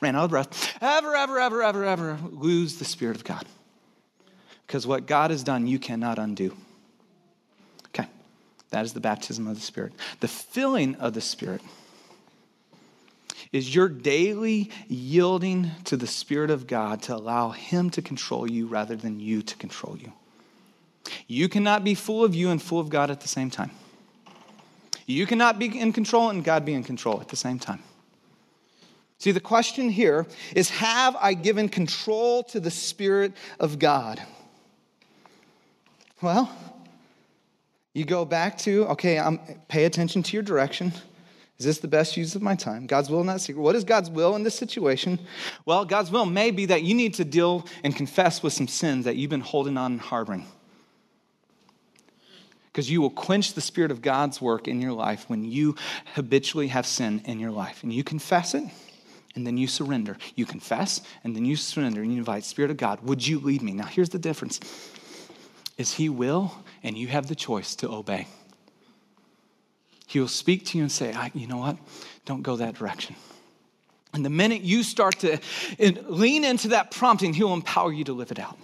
ran 0.00 0.16
out 0.16 0.24
of 0.24 0.30
breath, 0.30 0.76
ever, 0.80 1.14
ever, 1.14 1.38
ever, 1.38 1.62
ever, 1.62 1.84
ever 1.84 2.18
lose 2.32 2.78
the 2.78 2.84
Spirit 2.84 3.16
of 3.16 3.24
God. 3.24 3.46
Because 4.70 4.86
what 4.86 5.04
God 5.04 5.32
has 5.32 5.42
done, 5.42 5.66
you 5.66 5.80
cannot 5.80 6.20
undo. 6.20 6.56
Okay, 7.88 8.06
that 8.70 8.84
is 8.84 8.92
the 8.92 9.00
baptism 9.00 9.48
of 9.48 9.56
the 9.56 9.60
Spirit. 9.60 9.92
The 10.20 10.28
filling 10.28 10.94
of 10.94 11.12
the 11.12 11.20
Spirit 11.20 11.60
is 13.50 13.74
your 13.74 13.88
daily 13.88 14.70
yielding 14.86 15.72
to 15.86 15.96
the 15.96 16.06
Spirit 16.06 16.50
of 16.50 16.68
God 16.68 17.02
to 17.02 17.16
allow 17.16 17.50
Him 17.50 17.90
to 17.90 18.00
control 18.00 18.48
you 18.48 18.68
rather 18.68 18.94
than 18.94 19.18
you 19.18 19.42
to 19.42 19.56
control 19.56 19.98
you. 19.98 20.12
You 21.26 21.48
cannot 21.48 21.82
be 21.82 21.96
full 21.96 22.22
of 22.22 22.36
you 22.36 22.50
and 22.50 22.62
full 22.62 22.78
of 22.78 22.90
God 22.90 23.10
at 23.10 23.22
the 23.22 23.26
same 23.26 23.50
time. 23.50 23.72
You 25.04 25.26
cannot 25.26 25.58
be 25.58 25.66
in 25.80 25.92
control 25.92 26.30
and 26.30 26.44
God 26.44 26.64
be 26.64 26.74
in 26.74 26.84
control 26.84 27.20
at 27.20 27.26
the 27.26 27.34
same 27.34 27.58
time. 27.58 27.82
See, 29.18 29.32
the 29.32 29.40
question 29.40 29.88
here 29.88 30.28
is 30.54 30.70
Have 30.70 31.16
I 31.16 31.34
given 31.34 31.68
control 31.68 32.44
to 32.44 32.60
the 32.60 32.70
Spirit 32.70 33.32
of 33.58 33.80
God? 33.80 34.22
Well, 36.22 36.50
you 37.94 38.04
go 38.04 38.24
back 38.24 38.58
to, 38.58 38.86
okay, 38.88 39.18
I'm, 39.18 39.38
pay 39.68 39.84
attention 39.84 40.22
to 40.22 40.32
your 40.34 40.42
direction. 40.42 40.92
Is 41.58 41.66
this 41.66 41.78
the 41.78 41.88
best 41.88 42.16
use 42.16 42.34
of 42.34 42.42
my 42.42 42.54
time? 42.54 42.86
God's 42.86 43.10
will, 43.10 43.24
not 43.24 43.40
secret. 43.40 43.60
What 43.60 43.76
is 43.76 43.84
God's 43.84 44.08
will 44.08 44.36
in 44.36 44.42
this 44.42 44.54
situation? 44.54 45.18
Well, 45.66 45.84
God's 45.84 46.10
will 46.10 46.24
may 46.24 46.50
be 46.50 46.66
that 46.66 46.82
you 46.82 46.94
need 46.94 47.14
to 47.14 47.24
deal 47.24 47.66
and 47.84 47.94
confess 47.94 48.42
with 48.42 48.52
some 48.52 48.68
sins 48.68 49.04
that 49.04 49.16
you've 49.16 49.30
been 49.30 49.40
holding 49.40 49.76
on 49.76 49.92
and 49.92 50.00
harboring. 50.00 50.46
Because 52.66 52.90
you 52.90 53.00
will 53.02 53.10
quench 53.10 53.54
the 53.54 53.60
Spirit 53.60 53.90
of 53.90 54.00
God's 54.00 54.40
work 54.40 54.68
in 54.68 54.80
your 54.80 54.92
life 54.92 55.24
when 55.28 55.44
you 55.44 55.74
habitually 56.14 56.68
have 56.68 56.86
sin 56.86 57.20
in 57.24 57.40
your 57.40 57.50
life. 57.50 57.82
And 57.82 57.92
you 57.92 58.04
confess 58.04 58.54
it, 58.54 58.64
and 59.34 59.46
then 59.46 59.56
you 59.56 59.66
surrender. 59.66 60.16
You 60.36 60.46
confess, 60.46 61.00
and 61.24 61.34
then 61.34 61.44
you 61.44 61.56
surrender, 61.56 62.02
and 62.02 62.12
you 62.12 62.18
invite, 62.18 62.44
Spirit 62.44 62.70
of 62.70 62.76
God, 62.76 63.02
would 63.02 63.26
you 63.26 63.38
lead 63.40 63.60
me? 63.60 63.72
Now, 63.72 63.86
here's 63.86 64.10
the 64.10 64.18
difference 64.18 64.60
is 65.80 65.94
He 65.94 66.10
will, 66.10 66.52
and 66.82 66.96
you 66.96 67.08
have 67.08 67.26
the 67.26 67.34
choice 67.34 67.74
to 67.76 67.90
obey. 67.90 68.28
He 70.06 70.20
will 70.20 70.28
speak 70.28 70.66
to 70.66 70.78
you 70.78 70.84
and 70.84 70.92
say, 70.92 71.16
You 71.34 71.46
know 71.46 71.56
what? 71.56 71.78
Don't 72.26 72.42
go 72.42 72.56
that 72.56 72.74
direction. 72.74 73.16
And 74.12 74.24
the 74.24 74.30
minute 74.30 74.60
you 74.60 74.82
start 74.82 75.20
to 75.20 75.40
lean 75.78 76.44
into 76.44 76.68
that 76.68 76.90
prompting, 76.90 77.32
He'll 77.32 77.54
empower 77.54 77.92
you 77.92 78.04
to 78.04 78.12
live 78.12 78.30
it 78.30 78.38
out. 78.38 78.58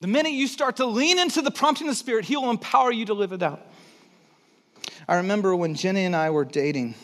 The 0.00 0.06
minute 0.06 0.32
you 0.32 0.46
start 0.46 0.76
to 0.76 0.86
lean 0.86 1.18
into 1.18 1.42
the 1.42 1.50
prompting 1.50 1.88
of 1.88 1.92
the 1.92 1.96
Spirit, 1.96 2.24
He 2.24 2.36
will 2.36 2.50
empower 2.50 2.92
you 2.92 3.06
to 3.06 3.14
live 3.14 3.32
it 3.32 3.42
out. 3.42 3.66
I 5.08 5.16
remember 5.16 5.56
when 5.56 5.74
Jenny 5.74 6.04
and 6.04 6.14
I 6.14 6.30
were 6.30 6.44
dating, 6.44 6.94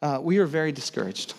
uh, 0.00 0.20
we 0.22 0.38
were 0.38 0.46
very 0.46 0.72
discouraged. 0.72 1.34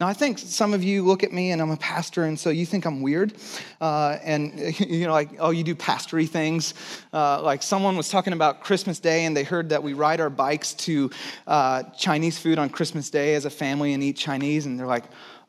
Now, 0.00 0.06
I 0.06 0.14
think 0.14 0.38
some 0.38 0.72
of 0.72 0.82
you 0.82 1.02
look 1.02 1.22
at 1.22 1.30
me 1.30 1.50
and 1.50 1.60
I'm 1.60 1.70
a 1.70 1.76
pastor, 1.76 2.24
and 2.24 2.40
so 2.40 2.48
you 2.48 2.64
think 2.64 2.86
I'm 2.86 3.02
weird. 3.02 3.34
Uh, 3.82 4.16
and, 4.22 4.58
you 4.80 5.06
know, 5.06 5.12
like, 5.12 5.28
oh, 5.38 5.50
you 5.50 5.62
do 5.62 5.74
pastory 5.74 6.26
things. 6.26 6.72
Uh, 7.12 7.42
like, 7.42 7.62
someone 7.62 7.98
was 7.98 8.08
talking 8.08 8.32
about 8.32 8.62
Christmas 8.62 8.98
Day, 8.98 9.26
and 9.26 9.36
they 9.36 9.44
heard 9.44 9.68
that 9.68 9.82
we 9.82 9.92
ride 9.92 10.20
our 10.20 10.30
bikes 10.30 10.72
to 10.74 11.10
uh, 11.46 11.82
Chinese 11.98 12.38
food 12.38 12.58
on 12.58 12.70
Christmas 12.70 13.10
Day 13.10 13.34
as 13.34 13.44
a 13.44 13.50
family 13.50 13.92
and 13.92 14.02
eat 14.02 14.16
Chinese. 14.16 14.64
And 14.64 14.78
they're 14.78 14.86
like, 14.86 15.04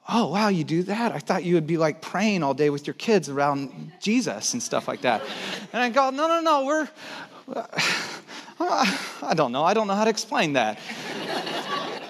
oh, 0.10 0.30
wow, 0.30 0.50
you 0.50 0.66
do 0.66 0.84
that? 0.84 1.14
I 1.14 1.20
thought 1.20 1.46
you 1.46 1.56
would 1.56 1.68
be 1.68 1.78
like 1.78 2.02
praying 2.02 2.44
all 2.44 2.54
day 2.54 2.70
with 2.70 2.86
your 2.86 2.96
kids 2.96 3.30
around 3.30 3.94
Jesus 4.02 4.52
and 4.52 4.62
stuff 4.62 4.86
like 4.88 5.02
that. 5.02 5.24
And 5.74 5.82
I 5.82 5.88
go, 5.90 6.10
no, 6.10 6.28
no, 6.28 6.42
no, 6.42 6.66
we're, 6.66 6.90
I 8.60 9.34
don't 9.34 9.54
know. 9.54 9.64
I 9.64 9.74
don't 9.74 9.88
know 9.88 9.96
how 9.96 10.04
to 10.04 10.10
explain 10.10 10.54
that. 10.54 10.78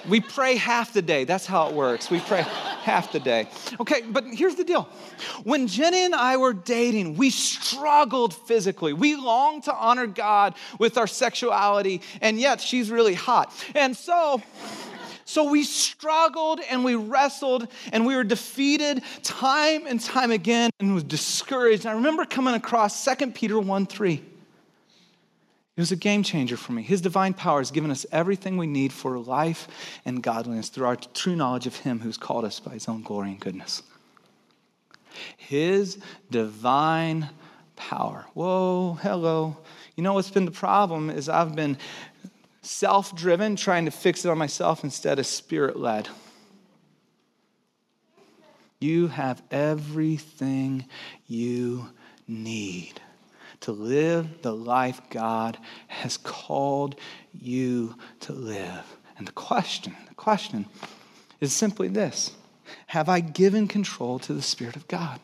We 0.08 0.20
pray 0.20 0.56
half 0.56 0.92
the 0.92 1.02
day. 1.02 1.24
That's 1.24 1.46
how 1.46 1.68
it 1.68 1.74
works. 1.74 2.10
We 2.10 2.20
pray 2.20 2.42
half 2.42 3.12
the 3.12 3.20
day. 3.20 3.48
Okay, 3.80 4.02
but 4.02 4.24
here's 4.26 4.56
the 4.56 4.64
deal. 4.64 4.88
When 5.44 5.68
Jenny 5.68 6.04
and 6.04 6.14
I 6.14 6.36
were 6.36 6.52
dating, 6.52 7.16
we 7.16 7.30
struggled 7.30 8.34
physically. 8.34 8.92
We 8.92 9.16
longed 9.16 9.64
to 9.64 9.74
honor 9.74 10.06
God 10.06 10.54
with 10.78 10.98
our 10.98 11.06
sexuality, 11.06 12.02
and 12.20 12.40
yet 12.40 12.60
she's 12.60 12.90
really 12.90 13.14
hot. 13.14 13.52
And 13.74 13.96
so, 13.96 14.42
so 15.24 15.50
we 15.50 15.62
struggled 15.62 16.60
and 16.68 16.84
we 16.84 16.94
wrestled 16.94 17.68
and 17.92 18.04
we 18.04 18.16
were 18.16 18.24
defeated 18.24 19.02
time 19.22 19.86
and 19.86 20.00
time 20.00 20.30
again 20.30 20.70
and 20.80 20.94
was 20.94 21.04
discouraged. 21.04 21.84
And 21.84 21.90
I 21.90 21.94
remember 21.94 22.24
coming 22.24 22.54
across 22.54 23.04
2 23.04 23.30
Peter 23.30 23.58
1 23.58 23.86
3. 23.86 24.31
It 25.76 25.80
was 25.80 25.92
a 25.92 25.96
game 25.96 26.22
changer 26.22 26.58
for 26.58 26.72
me. 26.72 26.82
His 26.82 27.00
divine 27.00 27.32
power 27.32 27.58
has 27.58 27.70
given 27.70 27.90
us 27.90 28.04
everything 28.12 28.58
we 28.58 28.66
need 28.66 28.92
for 28.92 29.18
life 29.18 29.68
and 30.04 30.22
godliness 30.22 30.68
through 30.68 30.86
our 30.86 30.96
true 30.96 31.34
knowledge 31.34 31.66
of 31.66 31.76
Him 31.76 32.00
who's 32.00 32.18
called 32.18 32.44
us 32.44 32.60
by 32.60 32.72
His 32.72 32.88
own 32.88 33.02
glory 33.02 33.30
and 33.30 33.40
goodness. 33.40 33.82
His 35.38 35.98
divine 36.30 37.30
power. 37.74 38.26
Whoa, 38.34 38.98
hello. 39.00 39.56
You 39.96 40.02
know 40.02 40.12
what's 40.12 40.30
been 40.30 40.44
the 40.44 40.50
problem 40.50 41.08
is 41.08 41.30
I've 41.30 41.56
been 41.56 41.78
self 42.60 43.16
driven, 43.16 43.56
trying 43.56 43.86
to 43.86 43.90
fix 43.90 44.26
it 44.26 44.30
on 44.30 44.36
myself 44.36 44.84
instead 44.84 45.18
of 45.18 45.26
spirit 45.26 45.78
led. 45.78 46.08
You 48.78 49.08
have 49.08 49.42
everything 49.50 50.86
you 51.26 51.88
need 52.28 53.00
to 53.62 53.72
live 53.72 54.42
the 54.42 54.54
life 54.54 55.00
God 55.10 55.58
has 55.88 56.16
called 56.16 56.96
you 57.32 57.96
to 58.20 58.32
live. 58.32 58.84
And 59.16 59.26
the 59.26 59.32
question, 59.32 59.96
the 60.08 60.14
question 60.14 60.66
is 61.40 61.52
simply 61.52 61.88
this 61.88 62.32
Have 62.88 63.08
I 63.08 63.20
given 63.20 63.68
control 63.68 64.18
to 64.20 64.32
the 64.32 64.42
Spirit 64.42 64.76
of 64.76 64.88
God? 64.88 65.20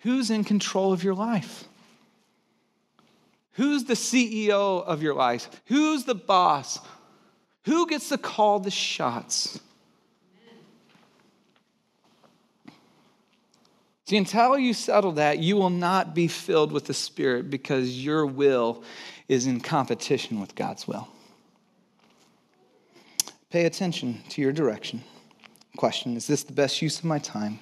Who's 0.00 0.30
in 0.30 0.44
control 0.44 0.92
of 0.92 1.02
your 1.02 1.14
life? 1.14 1.64
Who's 3.52 3.84
the 3.84 3.94
CEO 3.94 4.84
of 4.84 5.02
your 5.02 5.14
life? 5.14 5.50
Who's 5.66 6.04
the 6.04 6.14
boss? 6.14 6.78
Who 7.64 7.88
gets 7.88 8.08
to 8.10 8.18
call 8.18 8.60
the 8.60 8.70
shots? 8.70 9.60
See, 14.08 14.16
until 14.16 14.58
you 14.58 14.72
settle 14.72 15.12
that, 15.12 15.38
you 15.38 15.56
will 15.56 15.68
not 15.68 16.14
be 16.14 16.28
filled 16.28 16.72
with 16.72 16.86
the 16.86 16.94
Spirit 16.94 17.50
because 17.50 18.02
your 18.02 18.24
will 18.24 18.82
is 19.28 19.46
in 19.46 19.60
competition 19.60 20.40
with 20.40 20.54
God's 20.54 20.88
will. 20.88 21.06
Pay 23.50 23.66
attention 23.66 24.22
to 24.30 24.40
your 24.40 24.50
direction. 24.50 25.04
Question 25.76 26.16
Is 26.16 26.26
this 26.26 26.42
the 26.42 26.54
best 26.54 26.80
use 26.80 26.98
of 26.98 27.04
my 27.04 27.18
time? 27.18 27.58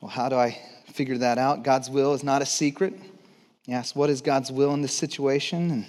Well, 0.00 0.10
how 0.10 0.28
do 0.28 0.34
I 0.34 0.58
figure 0.92 1.18
that 1.18 1.38
out? 1.38 1.62
God's 1.62 1.88
will 1.88 2.12
is 2.14 2.24
not 2.24 2.42
a 2.42 2.46
secret. 2.46 2.92
You 3.66 3.74
ask, 3.74 3.94
What 3.94 4.10
is 4.10 4.20
God's 4.20 4.50
will 4.50 4.74
in 4.74 4.82
this 4.82 4.94
situation? 4.94 5.70
And 5.70 5.86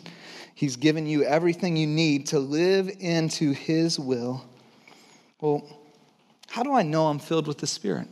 He's 0.53 0.75
given 0.75 1.07
you 1.07 1.23
everything 1.23 1.75
you 1.75 1.87
need 1.87 2.27
to 2.27 2.37
live 2.37 2.91
into 2.99 3.53
His 3.53 3.97
will. 3.97 4.45
Well, 5.41 5.67
how 6.47 6.61
do 6.61 6.73
I 6.73 6.83
know 6.83 7.07
I'm 7.07 7.17
filled 7.17 7.47
with 7.47 7.57
the 7.57 7.65
Spirit? 7.65 8.07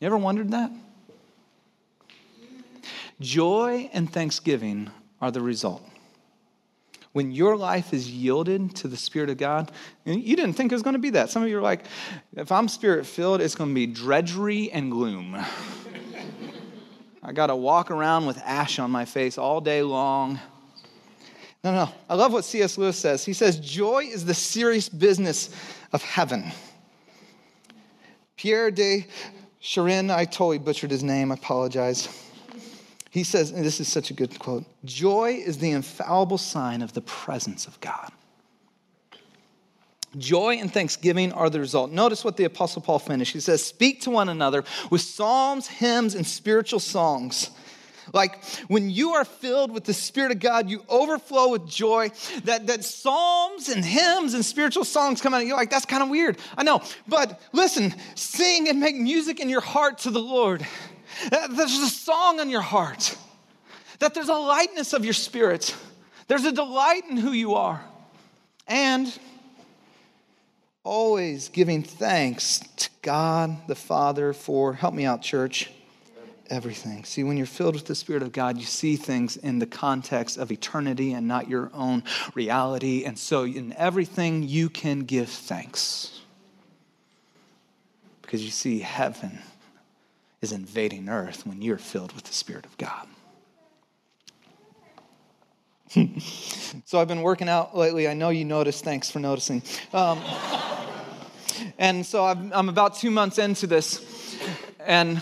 You 0.00 0.06
ever 0.06 0.16
wondered 0.16 0.50
that? 0.52 0.72
Joy 3.20 3.90
and 3.92 4.10
thanksgiving 4.10 4.90
are 5.20 5.30
the 5.30 5.42
result. 5.42 5.86
When 7.12 7.32
your 7.32 7.56
life 7.56 7.92
is 7.92 8.10
yielded 8.10 8.74
to 8.76 8.88
the 8.88 8.96
Spirit 8.96 9.30
of 9.30 9.36
God, 9.36 9.70
you 10.04 10.36
didn't 10.36 10.54
think 10.54 10.72
it 10.72 10.74
was 10.74 10.82
going 10.82 10.94
to 10.94 11.00
be 11.00 11.10
that. 11.10 11.28
Some 11.28 11.42
of 11.42 11.48
you 11.48 11.58
are 11.58 11.62
like, 11.62 11.84
if 12.34 12.50
I'm 12.50 12.68
spirit 12.68 13.04
filled, 13.04 13.42
it's 13.42 13.54
going 13.54 13.70
to 13.70 13.74
be 13.74 13.86
drudgery 13.86 14.70
and 14.70 14.90
gloom. 14.90 15.36
I 17.22 17.32
got 17.32 17.48
to 17.48 17.56
walk 17.56 17.90
around 17.90 18.26
with 18.26 18.38
ash 18.38 18.78
on 18.78 18.90
my 18.90 19.04
face 19.04 19.36
all 19.36 19.60
day 19.60 19.82
long. 19.82 20.40
No, 21.62 21.72
no. 21.72 21.90
I 22.08 22.14
love 22.14 22.32
what 22.32 22.44
C.S. 22.44 22.78
Lewis 22.78 22.96
says. 22.96 23.24
He 23.24 23.34
says, 23.34 23.58
Joy 23.58 24.04
is 24.04 24.24
the 24.24 24.32
serious 24.32 24.88
business 24.88 25.50
of 25.92 26.02
heaven. 26.02 26.50
Pierre 28.36 28.70
de 28.70 29.06
Sharin, 29.62 30.10
I 30.10 30.24
totally 30.24 30.58
butchered 30.58 30.90
his 30.90 31.02
name, 31.02 31.30
I 31.30 31.34
apologize. 31.34 32.08
He 33.10 33.24
says, 33.24 33.50
and 33.50 33.64
this 33.64 33.80
is 33.80 33.88
such 33.88 34.10
a 34.10 34.14
good 34.14 34.38
quote 34.38 34.64
Joy 34.84 35.42
is 35.44 35.58
the 35.58 35.72
infallible 35.72 36.38
sign 36.38 36.82
of 36.82 36.92
the 36.92 37.02
presence 37.02 37.66
of 37.66 37.80
God. 37.80 38.12
Joy 40.18 40.56
and 40.56 40.72
thanksgiving 40.72 41.32
are 41.32 41.50
the 41.50 41.60
result. 41.60 41.92
Notice 41.92 42.24
what 42.24 42.36
the 42.36 42.44
Apostle 42.44 42.82
Paul 42.82 42.98
finished. 42.98 43.32
He 43.32 43.40
says, 43.40 43.64
Speak 43.64 44.00
to 44.02 44.10
one 44.10 44.28
another 44.28 44.64
with 44.90 45.02
psalms, 45.02 45.68
hymns, 45.68 46.14
and 46.14 46.26
spiritual 46.26 46.80
songs 46.80 47.50
like 48.12 48.44
when 48.68 48.90
you 48.90 49.10
are 49.10 49.24
filled 49.24 49.72
with 49.72 49.84
the 49.84 49.94
Spirit 49.94 50.32
of 50.32 50.40
God, 50.40 50.68
you 50.68 50.84
overflow 50.88 51.50
with 51.50 51.66
joy. 51.66 52.10
That, 52.44 52.66
that 52.66 52.84
psalms 52.84 53.68
and 53.68 53.84
hymns 53.84 54.34
and 54.34 54.44
spiritual 54.44 54.84
songs 54.84 55.20
come 55.20 55.34
out. 55.34 55.46
You're 55.46 55.56
like, 55.56 55.70
that's 55.70 55.86
kind 55.86 56.02
of 56.02 56.08
weird. 56.08 56.38
I 56.56 56.62
know. 56.62 56.82
But 57.06 57.40
listen, 57.52 57.94
sing 58.14 58.68
and 58.68 58.80
make 58.80 58.96
music 58.96 59.40
in 59.40 59.48
your 59.48 59.60
heart 59.60 59.98
to 59.98 60.10
the 60.10 60.20
Lord. 60.20 60.66
That 61.30 61.54
There's 61.54 61.78
a 61.78 61.88
song 61.88 62.40
on 62.40 62.50
your 62.50 62.60
heart. 62.60 63.16
That 63.98 64.14
there's 64.14 64.28
a 64.28 64.34
lightness 64.34 64.92
of 64.92 65.04
your 65.04 65.14
spirit. 65.14 65.74
There's 66.26 66.44
a 66.44 66.52
delight 66.52 67.04
in 67.10 67.16
who 67.16 67.32
you 67.32 67.54
are. 67.54 67.84
And 68.66 69.12
always 70.84 71.48
giving 71.48 71.82
thanks 71.82 72.60
to 72.76 72.88
God 73.02 73.66
the 73.66 73.74
Father 73.74 74.32
for, 74.32 74.72
help 74.72 74.94
me 74.94 75.04
out, 75.04 75.22
church 75.22 75.70
everything. 76.50 77.04
See, 77.04 77.24
when 77.24 77.36
you're 77.36 77.46
filled 77.46 77.74
with 77.74 77.86
the 77.86 77.94
Spirit 77.94 78.22
of 78.22 78.32
God, 78.32 78.58
you 78.58 78.64
see 78.64 78.96
things 78.96 79.36
in 79.36 79.58
the 79.58 79.66
context 79.66 80.36
of 80.36 80.50
eternity 80.50 81.12
and 81.12 81.26
not 81.26 81.48
your 81.48 81.70
own 81.72 82.02
reality. 82.34 83.04
And 83.04 83.18
so, 83.18 83.44
in 83.44 83.72
everything, 83.76 84.42
you 84.42 84.68
can 84.68 85.00
give 85.00 85.28
thanks. 85.28 86.20
Because 88.22 88.44
you 88.44 88.50
see, 88.50 88.80
heaven 88.80 89.38
is 90.42 90.52
invading 90.52 91.08
earth 91.08 91.46
when 91.46 91.62
you're 91.62 91.78
filled 91.78 92.12
with 92.12 92.24
the 92.24 92.32
Spirit 92.32 92.66
of 92.66 92.76
God. 92.76 93.06
so, 96.84 97.00
I've 97.00 97.08
been 97.08 97.22
working 97.22 97.48
out 97.48 97.76
lately. 97.76 98.08
I 98.08 98.14
know 98.14 98.30
you 98.30 98.44
noticed. 98.44 98.84
Thanks 98.84 99.10
for 99.10 99.20
noticing. 99.20 99.62
Um, 99.92 100.20
and 101.78 102.04
so, 102.04 102.24
I'm 102.24 102.68
about 102.68 102.96
two 102.96 103.10
months 103.10 103.38
into 103.38 103.66
this. 103.66 104.06
And 104.86 105.20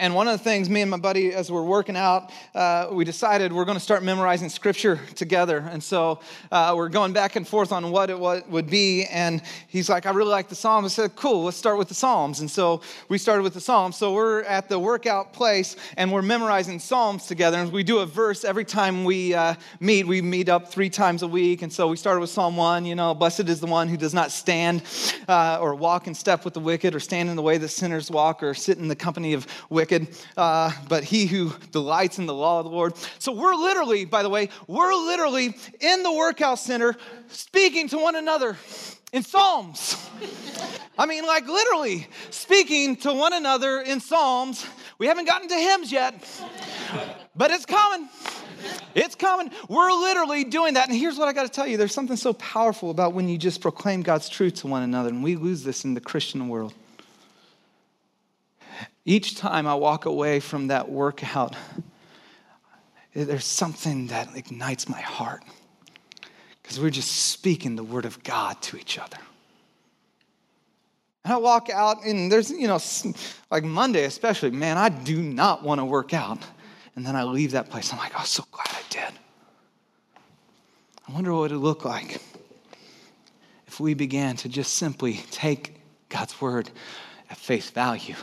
and 0.00 0.14
one 0.14 0.28
of 0.28 0.38
the 0.38 0.42
things, 0.42 0.70
me 0.70 0.80
and 0.80 0.90
my 0.90 0.96
buddy, 0.96 1.34
as 1.34 1.52
we're 1.52 1.62
working 1.62 1.94
out, 1.94 2.32
uh, 2.54 2.88
we 2.90 3.04
decided 3.04 3.52
we're 3.52 3.66
going 3.66 3.76
to 3.76 3.84
start 3.84 4.02
memorizing 4.02 4.48
scripture 4.48 4.98
together. 5.14 5.58
And 5.70 5.84
so 5.84 6.20
uh, 6.50 6.72
we're 6.74 6.88
going 6.88 7.12
back 7.12 7.36
and 7.36 7.46
forth 7.46 7.70
on 7.70 7.90
what 7.90 8.08
it 8.08 8.18
would 8.18 8.70
be. 8.70 9.04
And 9.04 9.42
he's 9.68 9.90
like, 9.90 10.06
I 10.06 10.12
really 10.12 10.30
like 10.30 10.48
the 10.48 10.54
Psalms. 10.54 10.86
I 10.86 11.02
said, 11.02 11.16
cool, 11.16 11.44
let's 11.44 11.58
start 11.58 11.76
with 11.76 11.88
the 11.88 11.94
Psalms. 11.94 12.40
And 12.40 12.50
so 12.50 12.80
we 13.10 13.18
started 13.18 13.42
with 13.42 13.52
the 13.52 13.60
Psalms. 13.60 13.96
So 13.96 14.14
we're 14.14 14.42
at 14.44 14.70
the 14.70 14.78
workout 14.78 15.34
place 15.34 15.76
and 15.98 16.10
we're 16.10 16.22
memorizing 16.22 16.78
Psalms 16.78 17.26
together. 17.26 17.58
And 17.58 17.70
we 17.70 17.82
do 17.82 17.98
a 17.98 18.06
verse 18.06 18.42
every 18.42 18.64
time 18.64 19.04
we 19.04 19.34
uh, 19.34 19.54
meet. 19.80 20.06
We 20.06 20.22
meet 20.22 20.48
up 20.48 20.72
three 20.72 20.88
times 20.88 21.22
a 21.22 21.28
week. 21.28 21.60
And 21.60 21.70
so 21.70 21.88
we 21.88 21.98
started 21.98 22.20
with 22.20 22.30
Psalm 22.30 22.56
1, 22.56 22.86
you 22.86 22.94
know, 22.94 23.12
blessed 23.12 23.50
is 23.50 23.60
the 23.60 23.66
one 23.66 23.86
who 23.86 23.98
does 23.98 24.14
not 24.14 24.30
stand 24.30 24.82
uh, 25.28 25.58
or 25.60 25.74
walk 25.74 26.06
in 26.06 26.14
step 26.14 26.46
with 26.46 26.54
the 26.54 26.60
wicked 26.60 26.94
or 26.94 27.00
stand 27.00 27.28
in 27.28 27.36
the 27.36 27.42
way 27.42 27.58
that 27.58 27.68
sinners 27.68 28.10
walk 28.10 28.42
or 28.42 28.54
sit 28.54 28.78
in 28.78 28.88
the 28.88 28.96
company 28.96 29.34
of 29.34 29.46
wicked 29.68 29.89
uh, 30.36 30.72
but 30.88 31.04
he 31.04 31.26
who 31.26 31.52
delights 31.72 32.18
in 32.18 32.26
the 32.26 32.34
law 32.34 32.58
of 32.60 32.64
the 32.64 32.70
Lord. 32.70 32.94
So 33.18 33.32
we're 33.32 33.54
literally, 33.54 34.04
by 34.04 34.22
the 34.22 34.30
way, 34.30 34.48
we're 34.66 34.94
literally 34.94 35.54
in 35.80 36.02
the 36.02 36.12
workout 36.12 36.58
center 36.58 36.96
speaking 37.28 37.88
to 37.88 37.98
one 37.98 38.16
another 38.16 38.56
in 39.12 39.22
Psalms. 39.22 39.96
I 40.98 41.06
mean, 41.06 41.26
like 41.26 41.46
literally 41.46 42.06
speaking 42.30 42.96
to 42.96 43.12
one 43.12 43.32
another 43.32 43.80
in 43.80 44.00
Psalms. 44.00 44.66
We 44.98 45.06
haven't 45.06 45.26
gotten 45.26 45.48
to 45.48 45.54
hymns 45.54 45.90
yet, 45.90 46.14
but 47.34 47.50
it's 47.50 47.66
coming. 47.66 48.08
It's 48.94 49.14
coming. 49.14 49.50
We're 49.68 49.92
literally 49.92 50.44
doing 50.44 50.74
that. 50.74 50.88
And 50.88 50.96
here's 50.96 51.16
what 51.16 51.28
I 51.28 51.32
got 51.32 51.44
to 51.44 51.48
tell 51.48 51.66
you 51.66 51.76
there's 51.76 51.94
something 51.94 52.16
so 52.16 52.34
powerful 52.34 52.90
about 52.90 53.14
when 53.14 53.28
you 53.28 53.38
just 53.38 53.60
proclaim 53.60 54.02
God's 54.02 54.28
truth 54.28 54.56
to 54.56 54.66
one 54.66 54.82
another. 54.82 55.08
And 55.08 55.22
we 55.22 55.36
lose 55.36 55.62
this 55.62 55.84
in 55.84 55.94
the 55.94 56.00
Christian 56.00 56.48
world. 56.48 56.74
Each 59.04 59.36
time 59.36 59.66
I 59.66 59.74
walk 59.74 60.04
away 60.04 60.40
from 60.40 60.68
that 60.68 60.90
workout, 60.90 61.56
there's 63.14 63.44
something 63.44 64.08
that 64.08 64.36
ignites 64.36 64.88
my 64.88 65.00
heart 65.00 65.42
because 66.62 66.78
we're 66.78 66.90
just 66.90 67.10
speaking 67.10 67.76
the 67.76 67.84
word 67.84 68.04
of 68.04 68.22
God 68.22 68.60
to 68.62 68.76
each 68.76 68.98
other. 68.98 69.16
And 71.24 71.34
I 71.34 71.36
walk 71.36 71.68
out, 71.70 72.04
and 72.04 72.30
there's, 72.30 72.50
you 72.50 72.66
know, 72.68 72.78
like 73.50 73.64
Monday 73.64 74.04
especially, 74.04 74.50
man, 74.50 74.78
I 74.78 74.88
do 74.88 75.20
not 75.22 75.62
want 75.62 75.80
to 75.80 75.84
work 75.84 76.14
out. 76.14 76.38
And 76.96 77.06
then 77.06 77.16
I 77.16 77.22
leave 77.22 77.52
that 77.52 77.70
place. 77.70 77.92
I'm 77.92 77.98
like, 77.98 78.12
oh, 78.18 78.24
so 78.24 78.44
glad 78.50 78.68
I 78.70 78.82
did. 78.90 79.18
I 81.08 81.12
wonder 81.12 81.32
what 81.34 81.50
it 81.50 81.54
would 81.54 81.62
look 81.62 81.84
like 81.84 82.20
if 83.66 83.80
we 83.80 83.94
began 83.94 84.36
to 84.36 84.48
just 84.48 84.74
simply 84.74 85.20
take 85.30 85.80
God's 86.08 86.40
word 86.40 86.70
at 87.30 87.36
face 87.36 87.70
value 87.70 88.16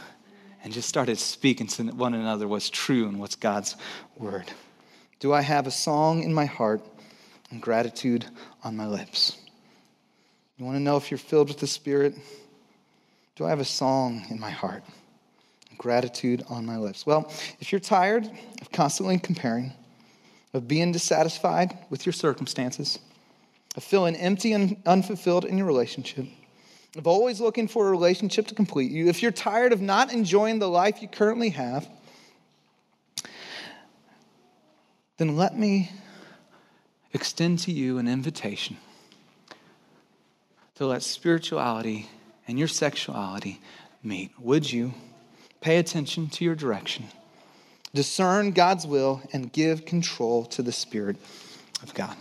and 0.68 0.74
just 0.74 0.89
started 0.89 1.18
speaking 1.18 1.65
to 1.65 1.82
one 1.91 2.13
another 2.13 2.45
what's 2.45 2.70
true 2.70 3.07
and 3.07 3.22
what's 3.22 3.38
God's 3.38 3.78
word? 4.18 4.51
Do 5.22 5.32
I 5.32 5.39
have 5.39 5.65
a 5.65 5.72
song 5.72 6.24
in 6.24 6.34
my 6.34 6.43
heart 6.43 6.82
and 7.49 7.61
gratitude 7.61 8.26
on 8.65 8.76
my 8.76 8.86
lips? 8.86 9.38
You 10.57 10.65
want 10.65 10.76
to 10.76 10.82
know 10.82 10.97
if 10.97 11.09
you're 11.09 11.20
filled 11.20 11.47
with 11.47 11.59
the 11.59 11.68
Spirit? 11.68 12.15
Do 13.38 13.45
I 13.45 13.49
have 13.49 13.61
a 13.61 13.63
song 13.63 14.26
in 14.30 14.41
my 14.41 14.49
heart? 14.49 14.84
And 15.70 15.80
gratitude 15.80 16.43
on 16.49 16.65
my 16.65 16.76
lips. 16.76 17.05
Well, 17.05 17.32
if 17.61 17.72
you're 17.72 17.80
tired 17.80 18.30
of 18.59 18.70
constantly 18.74 19.20
comparing, 19.20 19.72
of 20.53 20.68
being 20.68 20.91
dissatisfied 20.91 21.78
with 21.89 22.05
your 22.05 22.11
circumstances, 22.11 22.99
of 23.78 23.86
feeling 23.86 24.18
empty 24.18 24.51
and 24.51 24.76
unfulfilled 24.86 25.45
in 25.45 25.57
your 25.57 25.68
relationship, 25.68 26.26
of 26.98 27.08
always 27.08 27.39
looking 27.39 27.68
for 27.68 27.88
a 27.88 27.91
relationship 27.91 28.48
to 28.48 28.56
complete 28.56 28.91
you, 28.91 29.08
if 29.08 29.22
you're 29.22 29.32
tired 29.32 29.74
of 29.74 29.82
not 29.82 30.12
enjoying 30.12 30.60
the 30.60 30.70
life 30.70 31.02
you 31.02 31.08
currently 31.08 31.50
have, 31.50 31.88
then 35.18 35.36
let 35.36 35.58
me 35.58 35.91
extend 37.14 37.60
to 37.60 37.72
you 37.72 37.98
an 37.98 38.08
invitation 38.08 38.78
to 40.76 40.86
let 40.86 41.02
spirituality 41.02 42.08
and 42.48 42.60
your 42.60 42.68
sexuality 42.68 43.60
meet. 44.04 44.32
Would 44.39 44.72
you 44.72 44.93
pay 45.60 45.78
attention 45.78 46.28
to 46.30 46.45
your 46.45 46.56
direction, 46.56 47.06
discern 47.93 48.52
God's 48.52 48.86
will, 48.86 49.22
and 49.34 49.52
give 49.52 49.86
control 49.86 50.45
to 50.45 50.62
the 50.62 50.72
Spirit 50.72 51.18
of 51.82 51.93
God? 51.93 52.16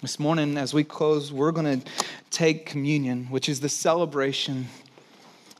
This 0.00 0.20
morning, 0.20 0.56
as 0.56 0.72
we 0.72 0.84
close, 0.84 1.32
we're 1.32 1.50
going 1.50 1.80
to 1.80 1.90
take 2.30 2.66
communion, 2.66 3.24
which 3.30 3.48
is 3.48 3.58
the 3.58 3.68
celebration 3.68 4.68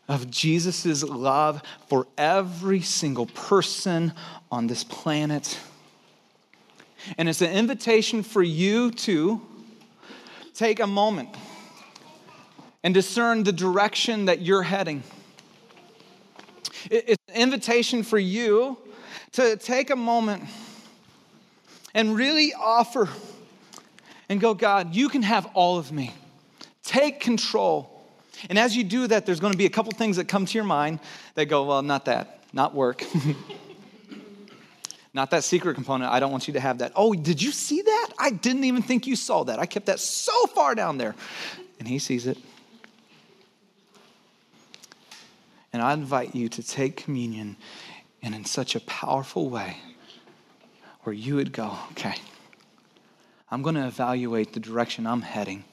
of 0.09 0.31
Jesus' 0.31 1.03
love 1.03 1.61
for 1.89 2.07
every 2.17 2.81
single 2.81 3.27
person 3.27 4.13
on 4.53 4.69
this 4.69 4.85
planet. 4.85 5.59
And 7.19 7.29
it's 7.29 7.43
an 7.43 7.51
invitation 7.51 8.23
for 8.23 8.41
you 8.41 8.93
to 8.93 9.41
take 10.55 10.79
a 10.79 10.87
moment 10.87 11.31
and 12.85 12.95
discern 12.95 13.43
the 13.43 13.53
direction 13.53 14.27
that 14.27 14.41
you're 14.41 14.63
heading. 14.63 15.03
It's 16.93 17.21
an 17.27 17.43
invitation 17.43 18.05
for 18.05 18.21
you 18.21 18.79
to 19.33 19.57
take 19.57 19.91
a 19.91 19.97
moment 19.97 20.45
and 21.93 22.15
really 22.15 22.55
offer 22.55 23.09
and 24.29 24.41
go, 24.41 24.55
God, 24.55 24.95
you 24.95 25.09
can 25.09 25.23
have 25.23 25.47
all 25.55 25.79
of 25.79 25.93
me. 25.93 26.13
Take 26.83 27.21
control. 27.21 27.95
And 28.49 28.59
as 28.59 28.77
you 28.77 28.85
do 28.85 29.07
that, 29.07 29.27
there's 29.27 29.41
going 29.41 29.53
to 29.53 29.59
be 29.59 29.67
a 29.67 29.71
couple 29.71 29.93
things 29.93 30.17
that 30.17 30.29
come 30.29 30.47
to 30.47 30.55
your 30.55 30.65
mind 30.65 31.01
that 31.35 31.47
go, 31.47 31.65
well, 31.65 31.83
not 31.83 32.05
that, 32.07 32.41
not 32.53 32.75
work. 32.75 33.05
not 35.15 35.31
that 35.31 35.45
secret 35.45 35.75
component. 35.75 36.13
I 36.13 36.21
don't 36.21 36.31
want 36.31 36.47
you 36.47 36.55
to 36.55 36.61
have 36.61 36.79
that. 36.79 36.93
Oh, 36.95 37.15
did 37.15 37.43
you 37.43 37.51
see 37.51 37.83
that? 37.83 38.11
I 38.19 38.31
didn't 38.31 38.65
even 38.65 38.83
think 38.83 39.07
you 39.07 39.17
saw 39.17 39.45
that. 39.45 39.59
I 39.59 39.67
kept 39.67 39.87
that 39.87 40.01
so 40.01 40.47
far 40.47 40.75
down 40.75 40.99
there. 40.99 41.15
And 41.79 41.89
he 41.89 41.99
sees 41.99 42.27
it. 42.27 42.39
And 45.73 45.83
I 45.83 45.93
invite 45.93 46.35
you 46.35 46.49
to 46.49 46.63
take 46.63 46.97
communion 46.97 47.57
and 48.23 48.35
in 48.35 48.45
such 48.45 48.75
a 48.75 48.81
powerful 48.81 49.49
way 49.49 49.79
where 51.03 51.15
you 51.15 51.37
would 51.37 51.53
go, 51.53 51.77
okay, 51.93 52.17
I'm 53.51 53.63
going 53.63 53.75
to 53.77 53.87
evaluate 53.87 54.53
the 54.53 54.61
direction 54.61 55.07
I'm 55.07 55.23
heading. 55.23 55.65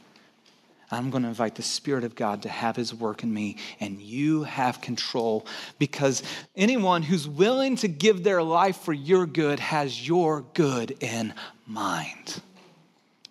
I'm 0.91 1.09
going 1.09 1.23
to 1.23 1.29
invite 1.29 1.55
the 1.55 1.63
Spirit 1.63 2.03
of 2.03 2.15
God 2.15 2.43
to 2.43 2.49
have 2.49 2.75
His 2.75 2.93
work 2.93 3.23
in 3.23 3.33
me, 3.33 3.57
and 3.79 3.99
you 3.99 4.43
have 4.43 4.81
control 4.81 5.45
because 5.79 6.21
anyone 6.55 7.01
who's 7.01 7.27
willing 7.27 7.75
to 7.77 7.87
give 7.87 8.23
their 8.23 8.43
life 8.43 8.77
for 8.77 8.93
your 8.93 9.25
good 9.25 9.59
has 9.59 10.07
your 10.07 10.45
good 10.53 10.95
in 11.01 11.33
mind. 11.65 12.41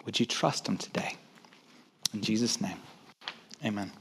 Would 0.04 0.18
you 0.18 0.26
trust 0.26 0.68
Him 0.68 0.76
today? 0.76 1.16
In 2.12 2.22
Jesus' 2.22 2.60
name, 2.60 2.78
amen. 3.64 3.92